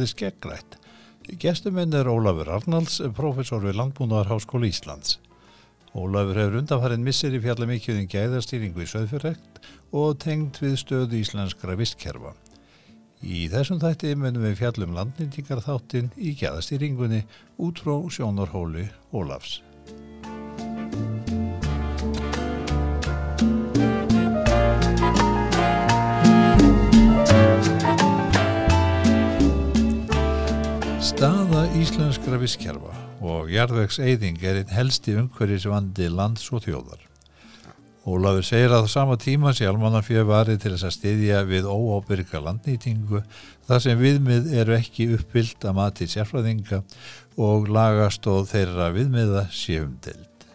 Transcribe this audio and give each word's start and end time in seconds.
hlaðvarpið 0.00 0.08
Skeggrætt. 0.08 0.76
Gestuminn 1.38 1.92
er 1.92 2.08
Ólafur 2.08 2.48
Arnalds, 2.48 3.00
professor 3.14 3.60
við 3.60 3.76
Landbúnaðarháskóli 3.76 4.70
Íslands. 4.72 5.18
Ólafur 5.94 6.38
hefur 6.38 6.60
undanfarið 6.60 7.04
missir 7.04 7.34
í 7.34 7.40
fjalla 7.42 7.66
mikilvægum 7.68 8.08
gæðastýringu 8.08 8.82
í 8.82 8.88
söðfjörrekt 8.88 9.60
og 9.92 10.18
tengt 10.22 10.60
við 10.62 10.78
stöðu 10.80 11.20
íslenskra 11.20 11.76
vistkerfa. 11.76 12.32
Í 13.20 13.48
þessum 13.52 13.80
þætti 13.82 14.14
munum 14.16 14.46
við 14.46 14.60
fjallum 14.62 14.94
landnýtingar 14.96 15.60
þáttinn 15.66 16.12
í 16.16 16.32
gæðastýringunni 16.40 17.26
út 17.60 17.82
frá 17.84 17.98
sjónarhóli 18.08 18.88
Ólafs. 19.12 19.60
Staða 31.20 31.66
íslenskra 31.76 32.38
visskerfa 32.40 32.94
og 33.20 33.50
jarðvegseyðing 33.52 34.38
er 34.40 34.62
einn 34.62 34.70
helsti 34.72 35.12
umhverjusvandi 35.20 36.06
lands 36.08 36.46
og 36.48 36.62
þjóðar. 36.64 37.02
Ólafur 38.08 38.46
segir 38.48 38.72
að 38.72 38.86
sama 38.88 39.18
tíma 39.20 39.52
sé 39.52 39.66
almannafjöf 39.68 40.24
varið 40.30 40.62
til 40.62 40.72
þess 40.72 40.86
að 40.88 40.94
styðja 40.94 41.42
við 41.50 41.68
óábyrga 41.68 42.40
landnýtingu 42.46 43.20
þar 43.68 43.82
sem 43.84 44.00
viðmið 44.00 44.48
eru 44.62 44.78
ekki 44.78 45.10
uppfyllt 45.18 45.66
að 45.68 45.76
mati 45.82 46.08
sérfræðinga 46.08 46.78
og 47.36 47.68
lagastóð 47.68 48.48
þeirra 48.54 48.88
viðmiða 48.96 49.44
séumdeld. 49.52 50.48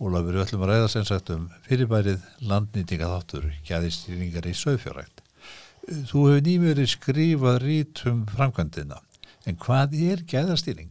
Ólafur, 0.00 0.32
við 0.32 0.46
ætlum 0.46 0.64
að 0.64 0.72
ræða 0.72 0.88
sem 0.94 1.06
sagt 1.10 1.34
um 1.36 1.44
fyrirbærið 1.68 2.24
landnýtinga 2.54 3.12
þáttur, 3.12 3.52
gæðistýringar 3.68 4.48
í 4.48 4.56
sögfjórækt. 4.64 5.20
Þú 6.08 6.26
hefur 6.30 6.42
nýmjöri 6.48 6.88
skrifað 6.88 7.62
rítum 7.66 8.24
framkvæmdina 8.32 9.02
En 9.50 9.56
hvað 9.58 9.96
er 9.98 10.20
gæðastýring? 10.30 10.90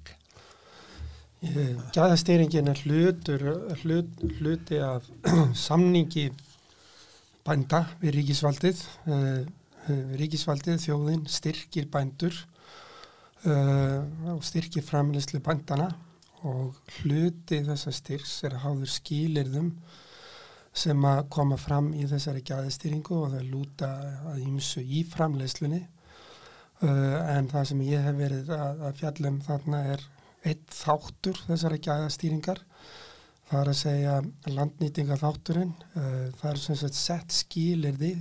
Gæðastýringin 1.96 2.68
er 2.68 2.80
hlutur, 2.84 3.44
hlut, 3.86 4.24
hluti 4.36 4.82
af 4.84 5.06
samningi 5.68 6.26
bænda 7.48 7.86
við 8.02 8.18
ríkisvaldið. 8.18 8.82
Eh, 9.08 9.46
eh, 9.88 10.10
ríkisvaldið, 10.20 10.82
þjóðin, 10.84 11.24
styrkir 11.32 11.88
bændur 11.94 12.36
og 13.48 14.42
styrkir 14.44 14.84
framleyslu 14.84 15.40
bændana 15.40 15.86
og 16.44 16.76
hluti 16.98 17.62
þessa 17.64 17.94
styrks 17.96 18.34
er 18.44 18.58
að 18.58 18.66
háður 18.66 18.92
skýlirðum 18.92 19.70
sem 20.76 21.08
að 21.08 21.22
koma 21.32 21.56
fram 21.56 21.94
í 21.96 22.04
þessari 22.12 22.44
gæðastýringu 22.44 23.16
og 23.16 23.38
það 23.38 23.48
lúta 23.54 23.94
að 24.34 24.44
ímsu 24.44 24.84
í 24.84 25.06
framleyslunni 25.08 25.80
en 26.80 27.50
það 27.52 27.66
sem 27.68 27.82
ég 27.84 28.06
hef 28.06 28.16
verið 28.16 28.50
að, 28.56 28.84
að 28.88 28.98
fjallum 29.02 29.42
þarna 29.44 29.80
er 29.94 30.04
eitt 30.48 30.72
þáttur 30.74 31.40
þessari 31.48 31.80
gæðastýringar. 31.84 32.62
Það 33.50 33.62
er 33.62 33.72
að 33.72 33.80
segja 33.80 34.18
landnýtinga 34.54 35.18
þátturinn 35.20 35.74
uh, 35.98 36.28
það 36.38 36.52
er 36.52 36.62
sem 36.64 36.78
sagt 36.78 37.00
sett 37.00 37.34
skýlirði 37.34 38.14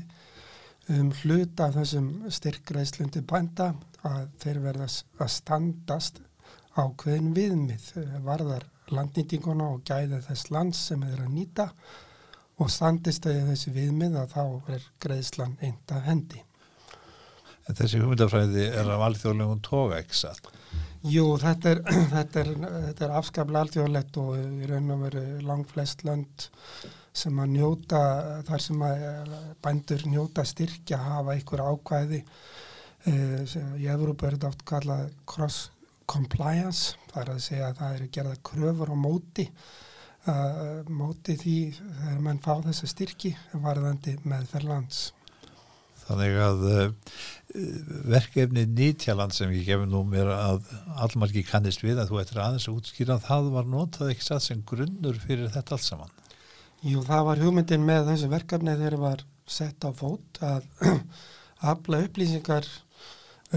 um 0.95 1.11
hluta 1.21 1.67
af 1.69 1.77
þessum 1.77 2.09
styrkreislundi 2.33 3.21
bænda 3.29 3.75
að 4.09 4.31
þeir 4.41 4.63
verða 4.65 4.89
að 4.89 5.33
standast 5.35 6.23
ákveðin 6.79 7.35
viðmið 7.37 7.91
uh, 8.01 8.19
varðar 8.25 8.65
landnýtinguna 8.89 9.69
og 9.75 9.85
gæða 9.85 10.23
þess 10.31 10.51
lands 10.55 10.85
sem 10.91 11.05
þeir 11.05 11.27
að 11.27 11.35
nýta. 11.37 11.71
Og 12.59 12.73
standist 12.75 13.29
að 13.29 13.53
þessi 13.53 13.71
viðmið 13.77 14.17
að 14.19 14.33
þá 14.33 14.73
er 14.75 14.87
greiðslan 15.05 15.59
einta 15.63 16.01
hendi. 16.03 16.41
En 16.41 16.48
þessi 17.77 18.03
hugmyndafræði 18.03 18.69
er 18.71 18.93
af 18.95 19.05
alþjóðlegum 19.09 19.63
toga, 19.67 20.01
ekki 20.03 20.17
satt? 20.17 20.51
Jú, 21.07 21.25
þetta 21.41 21.75
er, 21.75 21.83
þetta 22.17 22.43
er, 22.43 22.53
þetta 22.89 23.07
er 23.07 23.17
afskaplega 23.21 23.65
alþjóðlegt 23.67 24.21
og 24.23 24.37
í 24.39 24.71
raun 24.71 24.95
og 24.95 25.05
veru 25.07 25.25
lang 25.47 25.67
flest 25.69 26.05
lönd 26.09 26.49
sem 27.19 27.39
að 27.43 27.55
njóta, 27.57 28.01
þar 28.47 28.63
sem 28.63 28.85
að 28.87 29.35
bændur 29.65 30.05
njóta 30.07 30.45
styrkja 30.47 31.01
hafa 31.03 31.35
einhver 31.35 31.65
ákvæði. 31.67 32.21
Eh, 33.09 33.57
í 33.79 33.89
Evrópa 33.91 34.29
er 34.29 34.37
þetta 34.37 34.53
oft 34.53 34.65
kallað 34.69 35.09
cross 35.27 35.67
compliance, 36.09 36.97
það 37.13 37.21
er 37.23 37.31
að 37.35 37.45
segja 37.45 37.69
að 37.69 37.79
það 37.83 37.95
er 37.95 38.09
gerða 38.17 38.41
kröfur 38.49 38.93
á 38.93 38.97
móti, 38.97 39.45
uh, 40.31 40.81
móti 40.89 41.37
því 41.41 41.59
þegar 41.77 42.23
mann 42.25 42.43
fá 42.45 42.53
þessa 42.65 42.89
styrki 42.91 43.35
varðandi 43.53 44.17
með 44.25 44.49
þerlands. 44.55 45.03
Þannig 46.09 46.39
að 46.41 46.63
uh, 46.69 47.15
verkefni 48.09 48.65
Nýtjaland 48.69 49.37
sem 49.37 49.53
ég 49.57 49.69
gefur 49.69 49.89
nú 49.89 50.03
mér 50.09 50.31
að 50.35 50.69
allmarki 51.05 51.45
kannist 51.47 51.85
við 51.85 52.01
að 52.03 52.13
þú 52.13 52.21
ættir 52.23 52.41
aðeins 52.45 52.69
að 52.69 52.81
útskýra 52.81 53.19
það 53.25 53.51
var 53.55 53.69
notað 53.69 54.13
ekki 54.13 54.27
satt 54.27 54.45
sem 54.45 54.65
grunnur 54.69 55.21
fyrir 55.23 55.53
þetta 55.55 55.77
alls 55.77 55.89
saman. 55.93 56.13
Jú, 56.87 57.03
það 57.07 57.25
var 57.27 57.43
hugmyndin 57.43 57.87
með 57.87 58.13
þessu 58.13 58.29
verkefni 58.33 58.77
þegar 58.77 58.97
það 58.97 59.07
var 59.07 59.25
sett 59.49 59.89
á 59.89 59.91
fót 59.97 60.43
að 60.45 60.69
afla 61.73 62.03
upplýsingar 62.07 62.69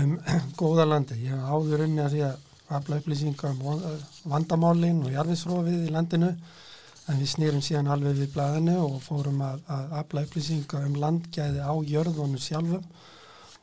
um 0.01 0.15
góðalandi. 0.61 1.19
Ég 1.27 1.43
áður 1.51 1.85
unni 1.85 2.03
að 2.05 2.15
því 2.15 2.25
að 2.29 2.47
afla 2.71 3.01
upplýsingar 3.01 3.55
um 3.55 3.85
vandamálinn 4.31 5.03
og 5.03 5.13
jarðisrófið 5.13 5.87
í 5.89 5.93
landinu 5.93 6.31
en 7.11 7.19
við 7.19 7.31
snýrum 7.33 7.63
síðan 7.65 7.91
alveg 7.91 8.19
við 8.21 8.33
blæðinu 8.35 8.77
og 8.85 8.97
fórum 9.03 9.41
að, 9.43 9.61
að 9.75 9.95
afla 9.99 10.25
upplýsinga 10.25 10.83
um 10.87 10.97
landgæði 11.01 11.63
á 11.63 11.73
jörðunum 11.91 12.41
sjálfum. 12.41 12.85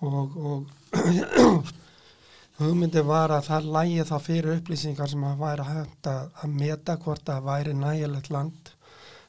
Og, 0.05 0.37
og 0.39 1.69
hugmyndi 2.61 3.03
var 3.07 3.33
að 3.35 3.49
það 3.49 3.71
lægi 3.77 4.09
þá 4.09 4.17
fyrir 4.23 4.59
upplýsingar 4.59 5.11
sem 5.11 5.25
að 5.27 5.41
væri 5.43 5.69
hægt 5.69 6.11
að, 6.11 6.35
að 6.43 6.59
meta 6.61 6.99
hvort 7.03 7.25
það 7.27 7.47
væri 7.49 7.77
nægilegt 7.79 8.31
land 8.35 8.75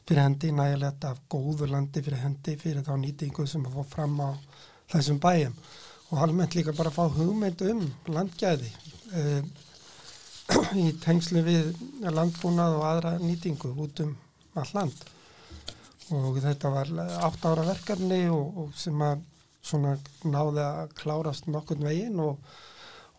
fyrir 0.10 0.24
hendi, 0.26 0.52
nægilegt 0.58 1.06
af 1.06 1.22
góðu 1.30 1.70
landi 1.70 2.02
fyrir 2.02 2.24
hendi 2.24 2.56
fyrir 2.58 2.86
þá 2.86 2.96
nýtingu 2.98 3.46
sem 3.48 3.66
að 3.70 3.78
fá 3.78 3.96
fram 3.96 4.16
á 4.26 4.30
þessum 4.90 5.20
bæjum. 5.22 5.58
Og 6.10 6.22
almennt 6.26 6.56
líka 6.58 6.74
bara 6.74 6.90
að 6.90 6.98
fá 6.98 7.18
hugmynd 7.20 7.62
um 7.70 7.84
landgæði. 8.10 8.72
Eh, 9.14 9.44
í 10.78 10.90
tengslu 11.04 11.44
við 11.46 11.72
landbúnað 12.10 12.78
og 12.80 12.86
aðra 12.90 13.16
nýtingu 13.22 13.74
út 13.76 14.04
um 14.06 14.16
all 14.58 14.70
land. 14.74 15.04
Og 16.16 16.40
þetta 16.42 16.72
var 16.74 16.90
átt 17.28 17.46
ára 17.46 17.68
verkefni 17.68 18.24
og, 18.34 18.64
og 18.64 18.78
sem 18.78 18.98
að 19.06 19.22
svona 19.66 19.96
náði 20.24 20.64
að 20.64 20.94
klárast 20.98 21.50
nokkurn 21.52 21.86
veginn 21.86 22.22
og, 22.24 22.40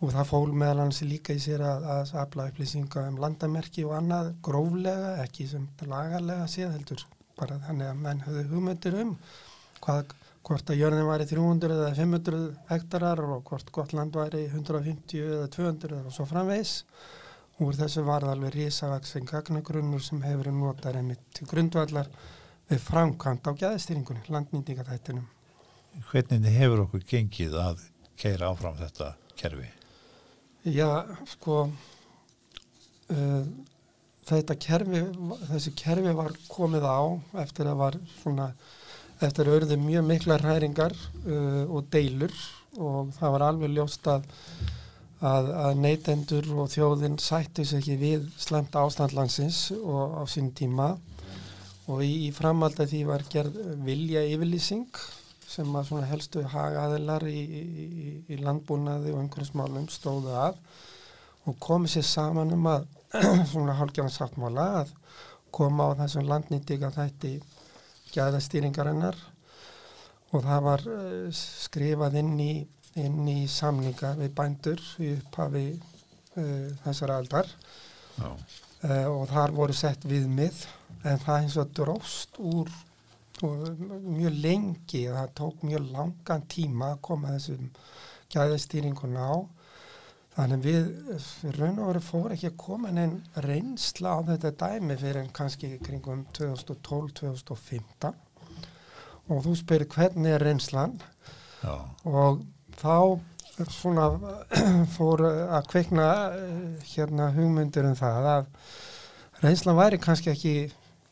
og 0.00 0.14
það 0.14 0.30
fól 0.30 0.54
meðal 0.56 0.86
hans 0.86 1.02
líka 1.06 1.36
í 1.36 1.42
sér 1.42 1.62
að, 1.66 1.86
að 1.94 2.14
afla 2.22 2.48
upplýsinga 2.50 3.04
um 3.10 3.20
landamerki 3.22 3.84
og 3.86 3.94
annað 3.98 4.32
gróflega, 4.46 5.12
ekki 5.24 5.46
sem 5.50 5.68
lagarlega 5.86 6.48
séð 6.50 6.74
heldur, 6.78 7.04
bara 7.38 7.60
þannig 7.66 7.92
að 7.92 8.02
menn 8.06 8.24
höfðu 8.26 8.46
hugmyndir 8.54 8.98
um 9.04 9.14
hvað, 9.84 10.16
hvort 10.48 10.72
að 10.72 10.80
jörðin 10.80 11.08
væri 11.08 11.28
300 11.30 11.76
eða 11.76 11.94
500 12.00 12.42
hektarar 12.72 13.24
og 13.28 13.44
hvort 13.48 13.72
gott 13.76 13.94
land 13.96 14.16
væri 14.16 14.46
150 14.48 15.24
eða 15.36 15.48
200 15.52 16.02
og 16.06 16.14
svo 16.16 16.26
framvegs 16.28 16.80
Úr 17.60 17.76
þessu 17.76 18.06
var 18.06 18.24
það 18.24 18.34
alveg 18.34 18.54
risavaksin 18.54 19.26
gagnagrunnur 19.28 20.00
sem 20.00 20.22
hefur 20.24 20.46
verið 20.46 20.54
notað 20.56 20.96
einmitt 21.02 21.26
til 21.36 21.48
grundvallar 21.50 22.06
við 22.70 22.80
framkvæmt 22.86 23.50
á 23.50 23.52
gæðistýringunni, 23.52 24.22
landnýtingatættinum. 24.32 25.26
Hvernig 26.08 26.54
hefur 26.54 26.84
okkur 26.86 27.04
gengið 27.10 27.58
að 27.60 27.82
keira 28.20 28.48
áfram 28.48 28.78
þetta 28.78 29.10
kerfi? 29.36 29.68
Já, 30.72 30.88
sko, 31.28 31.66
uh, 33.12 33.44
þetta 34.30 34.56
kerfi, 34.64 35.04
þessi 35.50 35.76
kerfi 35.76 36.16
var 36.16 36.36
komið 36.48 36.88
á 36.88 37.00
eftir 37.44 37.68
að 37.68 37.80
var 37.82 38.00
svona, 38.22 38.50
eftir 39.20 39.48
að 39.48 39.58
auðvitað 39.58 39.84
mjög 39.84 40.10
mikla 40.14 40.40
hræringar 40.40 40.96
uh, 40.96 41.64
og 41.68 41.92
deilur 41.92 42.32
og 42.80 43.12
það 43.18 43.34
var 43.36 43.50
alveg 43.50 43.74
ljóst 43.74 44.08
að 44.08 44.28
að, 45.20 45.50
að 45.52 45.80
neytendur 45.84 46.50
og 46.56 46.70
þjóðin 46.72 47.18
sættu 47.20 47.64
sér 47.66 47.80
ekki 47.82 47.96
við 48.00 48.28
slemt 48.40 48.76
ástandlangsins 48.76 49.68
og 49.76 50.20
á 50.20 50.22
sín 50.30 50.50
tíma. 50.56 50.94
Og 51.90 52.04
í, 52.06 52.12
í 52.28 52.30
framald 52.34 52.78
að 52.80 52.94
því 52.94 53.00
var 53.08 53.26
gerð 53.32 53.58
vilja 53.84 54.22
yfirlýsing 54.30 55.02
sem 55.50 55.74
að 55.74 55.88
svona 55.88 56.06
helstu 56.06 56.44
hagaðilar 56.46 57.26
í, 57.26 57.40
í, 57.40 58.12
í 58.30 58.38
landbúnaði 58.38 59.12
og 59.14 59.24
einhverjum 59.24 59.50
smálum 59.50 59.88
stóðu 59.90 60.36
að 60.38 60.60
og 61.48 61.56
komið 61.62 61.96
sér 61.96 62.06
saman 62.06 62.54
um 62.54 62.68
að 62.70 62.86
svona 63.50 63.74
hálfgjörnsáttmála 63.80 64.66
að 64.82 64.92
koma 65.50 65.88
á 65.90 65.98
þessum 66.04 66.28
landnýttinga 66.30 66.92
þætti 66.94 67.32
gæðastýringarinnar. 68.14 69.16
Og 70.30 70.44
það 70.46 70.60
var 70.68 70.84
uh, 70.86 71.26
skrifað 71.34 72.20
inn 72.20 72.36
í 72.38 72.52
inn 72.98 73.28
í 73.30 73.44
samninga 73.50 74.14
við 74.18 74.34
bændur 74.34 74.82
í 74.98 75.12
upphafi 75.18 75.66
uh, 75.76 76.68
þessar 76.84 77.14
aldar. 77.14 77.50
Uh, 78.20 79.06
og 79.10 79.26
þar 79.30 79.54
voru 79.54 79.76
sett 79.76 80.06
viðmið 80.08 80.64
en 81.04 81.20
það 81.20 81.36
eins 81.36 81.58
og 81.60 81.74
dróst 81.76 82.40
úr 82.40 82.70
mjög 83.40 84.34
lengi, 84.42 85.06
það 85.08 85.30
tók 85.38 85.62
mjög 85.64 85.86
langan 85.94 86.42
tíma 86.50 86.90
að 86.94 87.02
koma 87.06 87.32
þessum 87.36 87.70
gæðastýringun 88.32 89.16
á. 89.16 89.32
Þannig 90.34 90.60
við, 90.64 90.90
við 91.42 91.56
raun 91.58 91.80
og 91.80 91.88
veru 91.90 92.02
fór 92.04 92.34
ekki 92.34 92.50
að 92.50 92.60
koma 92.60 92.92
en 92.92 93.16
reynsla 93.44 94.12
á 94.14 94.18
þetta 94.28 94.52
dæmi 94.60 94.96
fyrir 95.00 95.22
en 95.24 95.32
kannski 95.36 95.72
kringum 95.82 96.22
2012-2015 96.36 98.14
og 99.30 99.42
þú 99.44 99.56
spyrir 99.58 99.90
hvernig 99.90 100.36
er 100.36 100.44
reynslan? 100.44 100.96
Já. 101.60 101.74
og 102.08 102.40
þá 102.80 103.68
svona 103.70 104.06
fór 104.96 105.24
að 105.28 105.70
kveikna 105.70 106.08
eh, 106.32 106.90
hérna 106.94 107.30
hugmyndur 107.36 107.90
um 107.90 107.98
það 107.98 108.28
að 108.34 108.50
reynslan 109.44 109.78
væri 109.78 110.00
kannski 110.00 110.32
ekki 110.32 110.54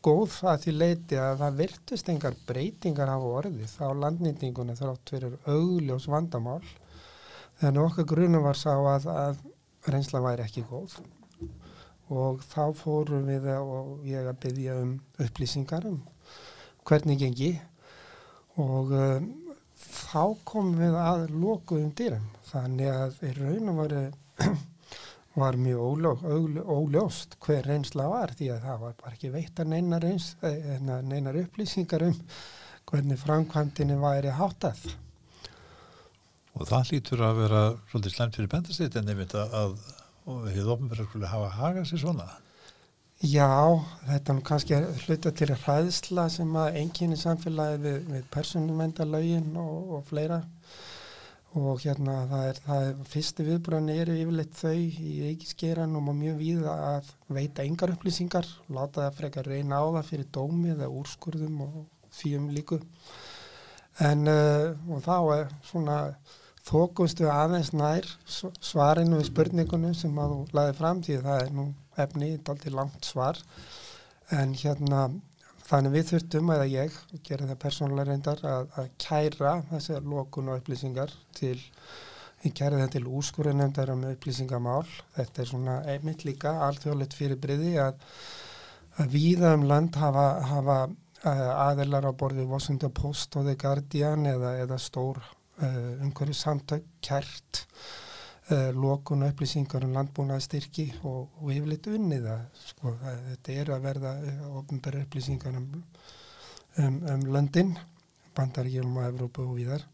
góð 0.05 0.41
að 0.49 0.65
því 0.65 0.75
leiti 0.79 1.19
að 1.21 1.41
það 1.43 1.61
virtust 1.63 2.11
engar 2.13 2.37
breytingar 2.49 3.11
á 3.13 3.19
orðið 3.19 3.79
á 3.83 3.89
landnýtinguna 4.05 4.77
þrátt 4.79 5.13
fyrir 5.13 5.39
augljós 5.51 6.09
vandamál 6.09 6.63
þannig 7.61 7.85
okkar 7.85 8.07
grunum 8.09 8.45
var 8.47 8.59
sá 8.59 8.73
að, 8.77 9.09
að 9.11 9.41
reynsla 9.93 10.23
væri 10.23 10.45
ekki 10.45 10.65
góð. 10.69 10.99
Og 12.09 12.41
þá 12.49 12.63
fórum 12.77 13.27
við 13.29 13.51
og 13.59 14.07
ég 14.09 14.29
að 14.29 14.39
byggja 14.45 14.79
um 14.81 14.95
upplýsingar 15.21 15.89
um 15.91 15.99
hvernig 16.89 17.21
gengi. 17.21 17.51
Og 18.59 18.95
um, 18.97 19.27
þá 19.79 20.25
komum 20.49 20.81
við 20.81 20.97
að 21.01 21.29
lokuðum 21.35 21.95
dýrum 21.99 22.27
þannig 22.49 22.91
að 22.93 23.23
í 23.29 23.33
raunum 23.39 23.81
varu 23.83 24.03
var 25.39 25.59
mjög 25.61 25.83
óljó, 25.83 26.13
óljó, 26.25 26.63
óljóst 26.67 27.37
hver 27.45 27.67
reynsla 27.69 28.09
var 28.11 28.33
því 28.39 28.49
að 28.55 28.65
það 28.65 28.81
var 28.85 28.97
bara 29.03 29.13
ekki 29.15 29.31
veitt 29.35 29.61
að 29.61 29.71
neinar, 29.75 30.03
reyns, 30.03 30.33
eh, 30.43 30.81
neinar 30.83 31.39
upplýsingar 31.45 32.07
um 32.09 32.17
hvernig 32.89 33.21
framkvæmdini 33.21 33.99
væri 34.01 34.33
háttað. 34.35 34.81
Og 36.59 36.67
það 36.67 36.93
lítur 36.93 37.23
að 37.23 37.41
vera 37.43 37.63
svolítið 37.91 38.15
slemt 38.15 38.39
fyrir 38.39 38.53
bendasteyt 38.55 38.97
en 38.99 39.07
nefnt 39.07 39.37
að, 39.39 39.77
við 40.27 40.57
hefum 40.57 40.75
ofnverðarskóli 40.75 41.31
hafa 41.31 41.51
hagað 41.55 41.91
sér 41.91 42.03
svona. 42.03 42.29
Já, 43.19 43.83
þetta 44.07 44.31
er 44.31 44.43
kannski 44.47 44.77
hluta 45.03 45.33
til 45.35 45.49
hræðsla 45.51 46.29
sem 46.31 46.53
að 46.55 46.77
enginni 46.79 47.17
samfélagi 47.19 47.81
við, 47.83 47.97
við 48.13 48.29
personumendalögin 48.31 49.57
og, 49.59 49.89
og 49.97 50.05
fleira. 50.07 50.37
Og 51.59 51.81
hérna 51.83 52.21
það 52.31 52.45
er, 52.47 52.61
það 52.63 52.85
er 52.87 53.09
fyrstu 53.11 53.47
viðbröðin 53.49 53.91
eru 53.97 54.15
yfirleitt 54.21 54.55
þau 54.61 54.77
í 54.79 55.15
eikiskeran 55.33 55.97
og 55.99 56.07
mjög 56.15 56.39
við 56.45 56.69
að 56.71 57.11
veita 57.35 57.67
yngar 57.67 57.97
upplýsingar, 57.97 58.47
láta 58.71 59.09
það 59.09 59.19
frekar 59.19 59.51
reyna 59.51 59.83
á 59.83 59.87
það 59.99 60.09
fyrir 60.13 60.31
dómi 60.39 60.71
eða 60.77 60.91
úrskurðum 61.01 61.59
og 61.67 61.75
fíum 62.15 62.47
líku. 62.55 62.79
En 63.99 64.31
uh, 64.31 64.79
og 64.95 65.03
þá 65.03 65.17
er 65.41 65.53
svona 65.67 65.99
þókustu 66.69 67.27
aðeins 67.35 67.75
nær 67.75 68.07
svarinu 68.31 69.19
við 69.19 69.33
spurningunum 69.33 69.99
sem 69.99 70.23
að 70.23 70.37
þú 70.37 70.41
laði 70.55 70.79
fram 70.79 71.03
því 71.03 71.21
það 71.27 71.45
er 71.49 71.55
nú 71.59 71.69
efni, 72.05 72.35
þetta 72.37 72.53
er 72.53 72.57
alltaf 72.57 72.77
langt 72.79 73.09
svar 73.09 73.43
en 74.39 74.55
hérna 74.59 75.07
Þannig 75.69 75.93
við 75.93 76.05
þurftum, 76.09 76.51
eða 76.55 76.67
ég, 76.73 76.95
gera 77.27 77.47
það 77.51 77.59
persónulega 77.61 78.09
reyndar, 78.09 78.39
að, 78.49 78.71
að 78.81 78.87
kæra 79.05 79.51
þessar 79.69 80.07
lókun 80.09 80.49
og 80.49 80.63
upplýsingar 80.63 81.11
til, 81.37 81.59
ég 82.41 82.55
kæra 82.57 82.79
það 82.81 82.95
til 82.95 83.03
úrskurðunemndar 83.19 83.93
um 83.93 84.07
upplýsingamál. 84.09 84.87
Þetta 85.19 85.43
er 85.43 85.51
svona 85.51 85.75
einmitt 85.93 86.25
líka 86.25 86.55
alþjóðlegt 86.71 87.19
fyrirbriði 87.19 87.75
að, 87.85 88.01
að 88.97 89.13
víða 89.13 89.53
um 89.59 89.69
land 89.69 90.01
hafa, 90.01 90.27
hafa 90.55 90.79
uh, 90.89 91.51
aðelar 91.67 92.09
á 92.09 92.13
borði 92.17 92.49
Washington 92.49 92.95
Post 92.97 93.37
og 93.37 93.45
The 93.51 93.59
Guardian 93.61 94.25
eða, 94.33 94.57
eða 94.65 94.81
stór 94.81 95.21
uh, 95.21 95.99
umhverju 96.01 96.39
samtök 96.47 96.89
kært 97.05 97.67
uh, 98.51 98.57
eh, 98.57 98.71
lokun 98.75 99.27
upplýsingar 99.27 99.85
um 99.85 99.95
landbúnaðstyrki 99.97 100.89
og, 101.03 101.29
og 101.43 101.53
yfirleitt 101.53 101.89
unnið 101.93 102.31
að 102.33 102.65
sko, 102.65 102.95
þetta 103.03 103.59
er 103.61 103.73
að 103.75 103.85
verða 103.85 104.15
eh, 104.25 104.41
ofnbæra 104.61 105.05
upplýsingar 105.05 105.59
um, 105.59 105.69
um, 106.79 106.99
um 107.13 107.29
löndin, 107.35 107.77
bandaríkjum 108.37 108.97
og 108.97 109.09
Evrópu 109.09 109.45
og 109.45 109.55
víðar. 109.59 109.85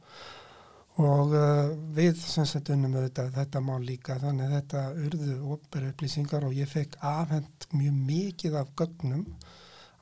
Og 1.02 1.34
uh, 1.34 1.72
við 1.96 2.20
sem 2.22 2.46
sett 2.46 2.70
unnum 2.70 2.94
þetta, 2.94 3.26
þetta 3.34 3.62
má 3.66 3.74
líka 3.82 4.20
þannig 4.22 4.46
að 4.46 4.56
þetta 4.60 4.82
urðu 5.08 5.38
ofnbæra 5.56 5.90
upplýsingar 5.90 6.46
og 6.46 6.54
ég 6.54 6.70
fekk 6.70 7.00
afhend 7.02 7.68
mjög 7.74 8.00
mikið 8.12 8.58
af 8.60 8.70
gögnum 8.78 9.24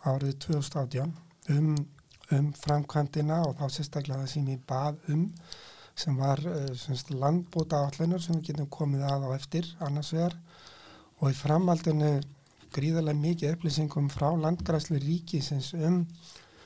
árið 0.05 0.37
2018 0.45 1.15
um, 1.55 1.77
um 2.37 2.53
framkvæmdina 2.59 3.41
og 3.47 3.57
þá 3.57 3.67
sérstaklega 3.71 4.21
það 4.21 4.33
sem 4.35 4.51
ég 4.53 4.67
bað 4.69 4.99
um 5.15 5.31
sem 5.99 6.17
var 6.17 6.41
uh, 6.49 7.11
landbúta 7.11 7.83
allunar 7.87 8.23
sem 8.23 8.39
við 8.39 8.53
getum 8.53 8.71
komið 8.73 9.05
að 9.09 9.27
á 9.29 9.31
eftir 9.37 9.69
annars 9.81 10.13
vegar. 10.15 10.37
Og 11.21 11.31
í 11.31 11.39
framhaldinu 11.39 12.15
gríðarlega 12.73 13.21
mikið 13.21 13.55
upplýsingum 13.57 14.09
frá 14.13 14.31
landgræslu 14.33 14.99
ríkisins 15.03 15.73
um 15.77 16.03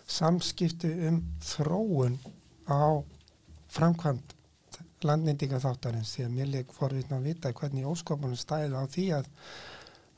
samskiptu 0.06 0.92
um 1.08 1.20
þróun 1.42 2.18
á 2.70 3.02
framkvæmt 3.74 4.36
landnýndinga 5.06 5.58
þáttarins 5.60 6.14
því 6.14 6.26
að 6.26 6.36
mér 6.36 6.52
leik 6.52 6.74
forvitna 6.74 7.18
að 7.18 7.26
vita 7.30 7.52
hvernig 7.52 7.88
óskopunum 7.88 8.38
stæði 8.38 8.78
á 8.78 8.84
því 8.86 9.06
að 9.18 9.28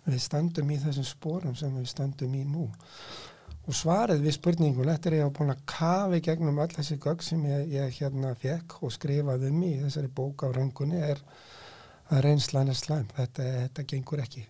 við 0.09 0.21
stöndum 0.25 0.71
í 0.73 0.79
þessum 0.81 1.07
spórum 1.09 1.57
sem 1.59 1.75
við 1.77 1.89
stöndum 1.91 2.37
í 2.37 2.45
nú. 2.49 2.69
og 2.69 3.28
svarið 3.77 4.25
við 4.25 4.37
spurningun 4.39 4.93
eftir 4.93 5.15
að 5.15 5.21
ég 5.21 5.27
hafa 5.27 5.37
búin 5.39 5.55
að 5.55 5.65
kafi 5.69 6.21
gegnum 6.25 6.61
all 6.63 6.71
þessi 6.73 6.99
gögg 7.03 7.25
sem 7.27 7.43
ég, 7.49 7.65
ég 7.75 7.97
hérna 8.01 8.35
fekk 8.41 8.79
og 8.83 8.95
skrifaði 8.95 9.51
um 9.53 9.65
í 9.67 9.75
þessari 9.83 10.13
bók 10.21 10.45
á 10.45 10.49
röngunni 10.55 11.03
er 11.05 11.21
að 12.09 12.23
reynslan 12.25 12.73
er 12.73 12.79
slæm 12.79 13.11
þetta, 13.17 13.49
þetta 13.65 13.89
gengur 13.93 14.25
ekki 14.25 14.47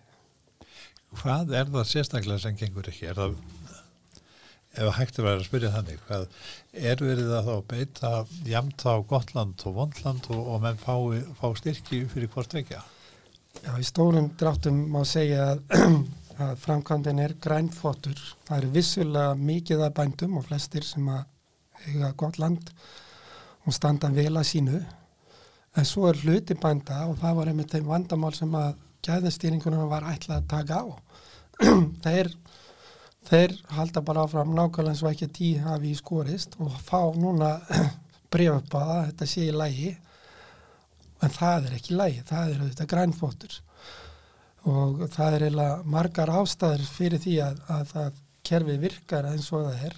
Hvað 1.19 1.55
er 1.57 1.71
það 1.73 1.87
sérstaklega 1.89 2.43
sem 2.43 2.57
gengur 2.57 2.85
ekki? 2.91 3.07
Er 3.09 3.17
það 3.17 3.39
ef 4.77 4.93
hægt 4.99 5.17
er 5.19 5.27
að 5.31 5.43
spyrja 5.47 5.71
þannig 5.73 6.01
hvað 6.05 6.25
er 6.77 7.01
verið 7.01 7.31
að 7.33 7.49
þá 7.49 7.55
beita 7.71 8.11
jamt 8.45 8.85
á 8.85 8.93
Gotland 9.09 9.65
og 9.65 9.75
Vondland 9.79 10.29
og, 10.29 10.41
og 10.53 10.63
menn 10.63 10.79
fá, 10.79 10.93
fá 11.39 11.47
styrki 11.57 12.03
fyrir 12.11 12.29
hvort 12.33 12.53
vekja? 12.53 12.83
Já, 13.63 13.73
í 13.81 13.85
stórum 13.87 14.29
dráttum 14.39 14.83
má 14.93 15.01
segja 15.09 15.55
að 15.55 15.63
að 16.43 16.55
framkvæmdinn 16.63 17.21
er 17.23 17.35
grænþvottur. 17.43 18.19
Það 18.47 18.57
eru 18.57 18.71
vissulega 18.75 19.35
mikið 19.39 19.83
að 19.85 19.95
bændum 19.99 20.37
og 20.39 20.47
flestir 20.47 20.85
sem 20.87 21.07
að 21.11 21.25
eiga 21.87 22.11
gott 22.19 22.39
land 22.39 22.71
og 23.65 23.75
standa 23.75 24.09
vel 24.13 24.33
að 24.39 24.47
sínu. 24.51 24.79
En 25.77 25.87
svo 25.87 26.07
er 26.09 26.19
hluti 26.23 26.57
bænda 26.59 27.05
og 27.09 27.19
það 27.21 27.39
var 27.39 27.51
einmitt 27.51 27.75
þeim 27.75 27.89
vandamál 27.91 28.33
sem 28.37 28.55
að 28.57 28.73
gæðastýringunum 29.05 29.89
var 29.91 30.07
ætlað 30.09 30.41
að 30.41 30.49
taka 30.53 30.81
á. 30.83 30.85
þeir, 32.05 32.33
þeir 33.29 33.55
halda 33.75 34.03
bara 34.05 34.25
áfram 34.25 34.53
nákvæmlega 34.55 34.95
eins 34.95 35.03
og 35.05 35.11
ekki 35.13 35.31
tí 35.35 35.53
hafi 35.63 35.93
í 35.93 35.99
skorist 35.99 36.55
og 36.59 36.75
fá 36.83 37.01
núna 37.15 37.57
breyfa 38.31 38.59
upp 38.59 38.77
að 38.79 38.93
þetta 39.11 39.29
sé 39.29 39.47
í 39.47 39.55
lægi 39.55 39.95
en 41.19 41.33
það 41.35 41.67
er 41.67 41.75
ekki 41.75 41.97
lægi, 41.99 42.21
það 42.29 42.53
er 42.53 42.61
auðvitað 42.63 42.91
grænþvottur 42.93 43.57
og 44.67 45.05
það 45.13 45.35
er 45.35 45.45
eiginlega 45.47 45.79
margar 45.95 46.31
ástæður 46.41 46.85
fyrir 46.91 47.23
því 47.23 47.35
að, 47.45 47.63
að 47.71 47.83
það 47.93 48.21
kerfi 48.49 48.77
virkar 48.81 49.27
eins 49.29 49.49
og 49.53 49.67
það 49.67 49.83
er. 49.89 49.97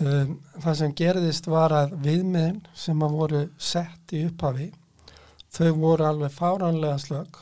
Um, 0.00 0.36
það 0.62 0.76
sem 0.78 0.92
gerðist 0.96 1.48
var 1.50 1.74
að 1.76 1.96
viðmiðin 2.06 2.62
sem 2.72 3.02
að 3.04 3.16
voru 3.18 3.40
sett 3.60 4.14
í 4.16 4.22
upphafi 4.30 4.70
þau 5.52 5.70
voru 5.76 6.06
alveg 6.08 6.32
fáránlega 6.32 6.96
slögg 7.02 7.40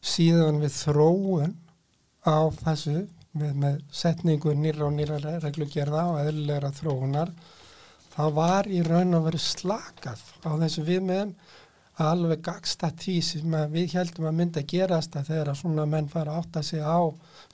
síðan 0.00 0.62
við 0.62 0.72
þróun 0.78 1.54
á 2.24 2.48
þessu 2.62 2.96
með, 3.36 3.52
með 3.52 3.78
setningu 4.00 4.54
nýra 4.56 4.86
og 4.86 4.94
nýra 4.96 5.18
reglugerða 5.42 6.06
og 6.12 6.20
eðlilegra 6.22 6.72
þróunar 6.78 7.34
það 8.14 8.34
var 8.38 8.70
í 8.70 8.80
raun 8.86 9.18
að 9.18 9.28
vera 9.28 9.42
slakað 9.42 10.22
á 10.46 10.50
þessu 10.62 10.86
viðmiðin 10.88 11.34
alveg 12.04 12.42
gagsta 12.46 12.90
því 12.94 13.14
sem 13.26 13.54
við 13.72 13.94
heldum 13.98 14.28
að 14.30 14.36
mynda 14.38 14.62
að 14.62 14.68
gerast 14.72 15.16
að 15.18 15.30
þegar 15.32 15.52
að 15.52 15.60
svona 15.62 15.86
menn 15.90 16.10
fara 16.12 16.34
að 16.34 16.42
átta 16.42 16.62
sig 16.66 16.82
á 16.82 17.00